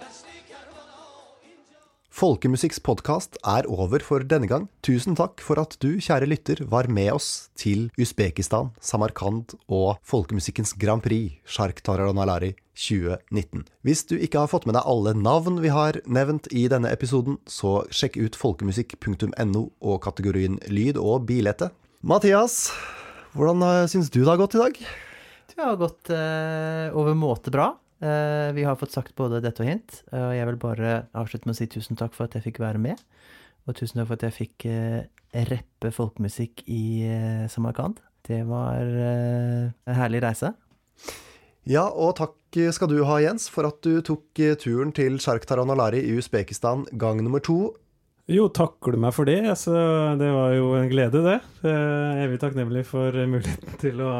دشتی 0.01 0.37
کربلا 0.49 0.99
Folkemusikks 2.21 2.79
podkast 2.79 3.37
er 3.43 3.63
over 3.67 3.99
for 3.99 4.19
denne 4.31 4.47
gang. 4.47 4.67
Tusen 4.83 5.15
takk 5.15 5.41
for 5.41 5.61
at 5.63 5.77
du, 5.79 5.89
kjære 6.03 6.27
lytter, 6.27 6.57
var 6.73 6.87
med 6.91 7.11
oss 7.13 7.49
til 7.55 7.87
Usbekistan, 8.01 8.73
Samarkand 8.81 9.55
og 9.67 9.97
folkemusikkens 10.03 10.73
Grand 10.81 11.03
Prix, 11.05 11.39
Shark 11.45 11.79
Taranalari 11.83 12.55
2019. 12.75 13.63
Hvis 13.83 14.03
du 14.09 14.15
ikke 14.17 14.43
har 14.43 14.51
fått 14.51 14.67
med 14.67 14.75
deg 14.75 14.87
alle 14.87 15.13
navn 15.15 15.59
vi 15.63 15.71
har 15.73 15.99
nevnt 16.07 16.47
i 16.51 16.67
denne 16.71 16.91
episoden, 16.91 17.39
så 17.47 17.83
sjekk 17.91 18.19
ut 18.19 18.39
folkemusikk.no 18.39 19.63
og 19.79 20.01
kategorien 20.03 20.59
lyd 20.67 20.99
og 20.99 21.27
bilete. 21.29 21.71
Mathias, 22.01 22.71
hvordan 23.34 23.64
eh, 23.66 23.86
syns 23.90 24.10
du 24.12 24.22
det 24.22 24.30
har 24.30 24.40
gått 24.40 24.56
i 24.56 24.62
dag? 24.62 24.78
Det 25.50 25.62
har 25.62 25.80
gått 25.80 26.10
eh, 26.10 26.94
overmåte 26.96 27.52
bra. 27.54 27.72
Eh, 28.02 28.52
vi 28.56 28.64
har 28.66 28.78
fått 28.78 28.94
sagt 28.94 29.14
både 29.18 29.42
dette 29.44 29.62
og 29.62 29.70
hint. 29.70 30.00
Og 30.14 30.32
jeg 30.34 30.48
vil 30.50 30.60
bare 30.62 30.94
avslutte 31.14 31.48
med 31.48 31.56
å 31.56 31.58
si 31.60 31.68
tusen 31.70 31.98
takk 31.98 32.16
for 32.16 32.26
at 32.26 32.38
jeg 32.38 32.46
fikk 32.48 32.62
være 32.64 32.82
med. 32.82 33.00
Og 33.68 33.76
tusen 33.78 34.00
takk 34.00 34.10
for 34.10 34.18
at 34.18 34.26
jeg 34.28 34.38
fikk 34.38 34.66
eh, 34.70 35.04
rappe 35.50 35.92
folkemusikk 35.94 36.64
i 36.70 36.84
eh, 37.08 37.44
Samarkand. 37.50 38.02
Det 38.24 38.40
var 38.48 38.80
eh, 38.82 39.70
en 39.70 39.98
herlig 39.98 40.24
reise. 40.24 40.54
Ja, 41.68 41.86
og 41.88 42.16
takk 42.20 42.38
skal 42.76 42.90
du 42.90 43.00
ha, 43.08 43.18
Jens, 43.24 43.48
for 43.50 43.66
at 43.66 43.80
du 43.84 43.98
tok 44.04 44.40
eh, 44.42 44.56
turen 44.60 44.92
til 44.94 45.16
Shark 45.22 45.46
Taranalari 45.48 46.02
i 46.04 46.18
Usbekistan 46.20 46.84
gang 47.00 47.22
nummer 47.24 47.42
to. 47.44 47.74
Jo, 48.24 48.46
takker 48.48 48.94
du 48.94 49.02
meg 49.02 49.12
for 49.12 49.28
det? 49.28 49.42
Altså, 49.52 49.74
det 50.16 50.30
var 50.32 50.54
jo 50.56 50.70
en 50.78 50.88
glede, 50.88 51.20
det. 51.26 51.38
Evig 52.24 52.38
takknemlig 52.40 52.86
for 52.88 53.12
muligheten 53.28 53.76
til 53.82 54.00
å, 54.00 54.12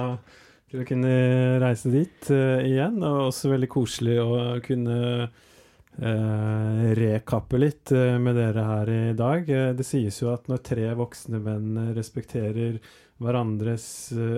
til 0.69 0.83
å 0.83 0.87
kunne 0.89 1.15
reise 1.63 1.93
dit 1.93 2.29
uh, 2.29 2.61
igjen. 2.61 2.99
Og 3.01 3.31
også 3.31 3.55
veldig 3.55 3.71
koselig 3.73 4.19
å 4.21 4.37
kunne 4.67 4.99
uh, 5.25 6.85
rekappe 7.01 7.63
litt 7.63 7.95
uh, 7.97 8.19
med 8.21 8.37
dere 8.37 8.69
her 8.69 8.93
i 8.93 9.17
dag. 9.17 9.49
Det 9.81 9.89
sies 9.89 10.21
jo 10.21 10.35
at 10.35 10.53
når 10.53 10.61
tre 10.69 10.91
voksne 11.01 11.41
menn 11.41 11.95
respekterer 11.97 12.77
hverandres 13.25 13.87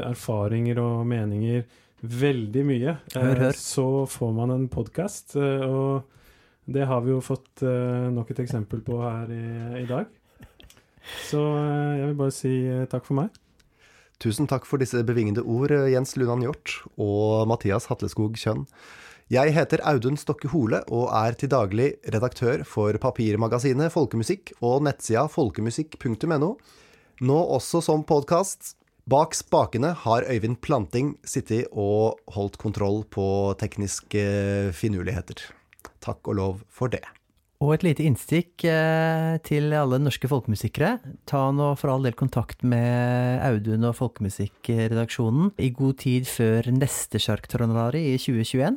erfaringer 0.07 0.79
og 0.79 1.09
meninger 1.11 1.65
veldig 2.07 2.63
mye, 2.69 3.01
Hør, 3.17 3.49
hør. 3.49 3.57
så 3.59 3.89
får 4.13 4.37
man 4.37 4.55
en 4.55 4.69
podkast. 4.71 5.35
og 5.41 6.05
det 6.67 6.87
har 6.87 7.03
vi 7.05 7.13
jo 7.15 7.23
fått 7.23 7.63
eh, 7.63 8.07
nok 8.13 8.31
et 8.33 8.43
eksempel 8.43 8.83
på 8.87 8.99
her 8.99 9.31
i, 9.31 9.47
i 9.83 9.87
dag. 9.89 10.11
Så 11.29 11.41
eh, 11.41 11.99
jeg 12.01 12.11
vil 12.11 12.19
bare 12.19 12.35
si 12.35 12.55
eh, 12.67 12.87
takk 12.91 13.07
for 13.07 13.19
meg. 13.21 13.35
Tusen 14.23 14.49
takk 14.51 14.67
for 14.67 14.81
disse 14.81 15.03
bevingede 15.07 15.45
ord, 15.45 15.75
Jens 15.93 16.17
Lunan 16.17 16.43
Hjort 16.43 16.79
og 16.97 17.47
Mathias 17.51 17.87
Hatleskog 17.91 18.39
Kjønn. 18.41 18.65
Jeg 19.31 19.53
heter 19.57 19.83
Audun 19.91 20.17
Stokke 20.19 20.49
Hole 20.53 20.81
og 20.95 21.11
er 21.19 21.35
til 21.39 21.51
daglig 21.51 21.89
redaktør 22.15 22.63
for 22.67 22.97
papirmagasinet 23.03 23.91
Folkemusikk 23.91 24.55
og 24.61 24.85
nettsida 24.87 25.27
folkemusikk.no. 25.31 26.51
Nå 27.27 27.39
også 27.59 27.83
som 27.85 28.07
podkast. 28.07 28.77
Bak 29.07 29.37
spakene 29.39 29.93
har 30.03 30.27
Øyvind 30.31 30.59
Planting 30.63 31.15
sittet 31.27 31.71
og 31.71 32.19
holdt 32.35 32.59
kontroll 32.63 33.05
på 33.11 33.55
tekniske 33.61 34.25
finurligheter. 34.75 35.45
Takk 36.07 36.31
og 36.31 36.39
lov 36.39 36.67
for 36.71 36.93
det. 36.93 37.05
Og 37.65 37.73
et 37.73 37.87
lite 37.87 38.05
innstikk 38.05 38.67
eh, 38.69 39.39
til 39.47 39.73
alle 39.73 39.97
norske 40.03 40.29
folkemusikere. 40.29 40.99
Ta 41.29 41.47
nå 41.57 41.71
for 41.81 41.89
all 41.89 42.05
del 42.05 42.17
kontakt 42.19 42.61
med 42.69 43.41
Audun 43.47 43.87
og 43.89 43.97
Folkemusikkredaksjonen 43.97 45.55
i 45.65 45.71
god 45.73 45.97
tid 46.05 46.29
før 46.29 46.69
neste 46.77 47.21
Shark 47.23 47.49
Tronalari 47.49 48.03
i 48.11 48.19
2021. 48.21 48.77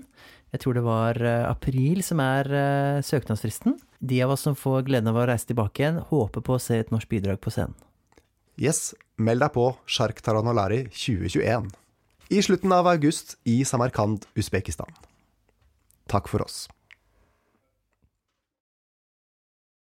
Jeg 0.55 0.63
tror 0.63 0.79
det 0.79 0.85
var 0.87 1.19
eh, 1.19 1.43
april 1.49 1.99
som 2.07 2.23
er 2.23 2.49
eh, 2.55 3.01
søknadsfristen. 3.03 3.75
De 3.99 4.23
av 4.23 4.31
oss 4.37 4.47
som 4.47 4.55
får 4.55 4.87
gleden 4.87 5.11
av 5.11 5.19
å 5.19 5.27
reise 5.27 5.51
tilbake 5.51 5.83
igjen, 5.83 5.99
håper 6.09 6.45
på 6.45 6.55
å 6.55 6.63
se 6.63 6.79
et 6.79 6.95
norsk 6.95 7.11
bidrag 7.11 7.43
på 7.43 7.51
scenen. 7.53 7.75
Yes, 8.59 8.93
meld 9.19 9.43
deg 9.43 9.53
på 9.59 9.69
Shark 9.91 10.23
Taranolari 10.23 10.85
2021. 10.95 11.69
I 12.31 12.41
slutten 12.45 12.71
av 12.75 12.87
august 12.87 13.35
i 13.43 13.59
Samarkand, 13.67 14.23
Usbekistan. 14.39 14.91
Takk 16.09 16.31
for 16.31 16.47
oss. 16.47 16.67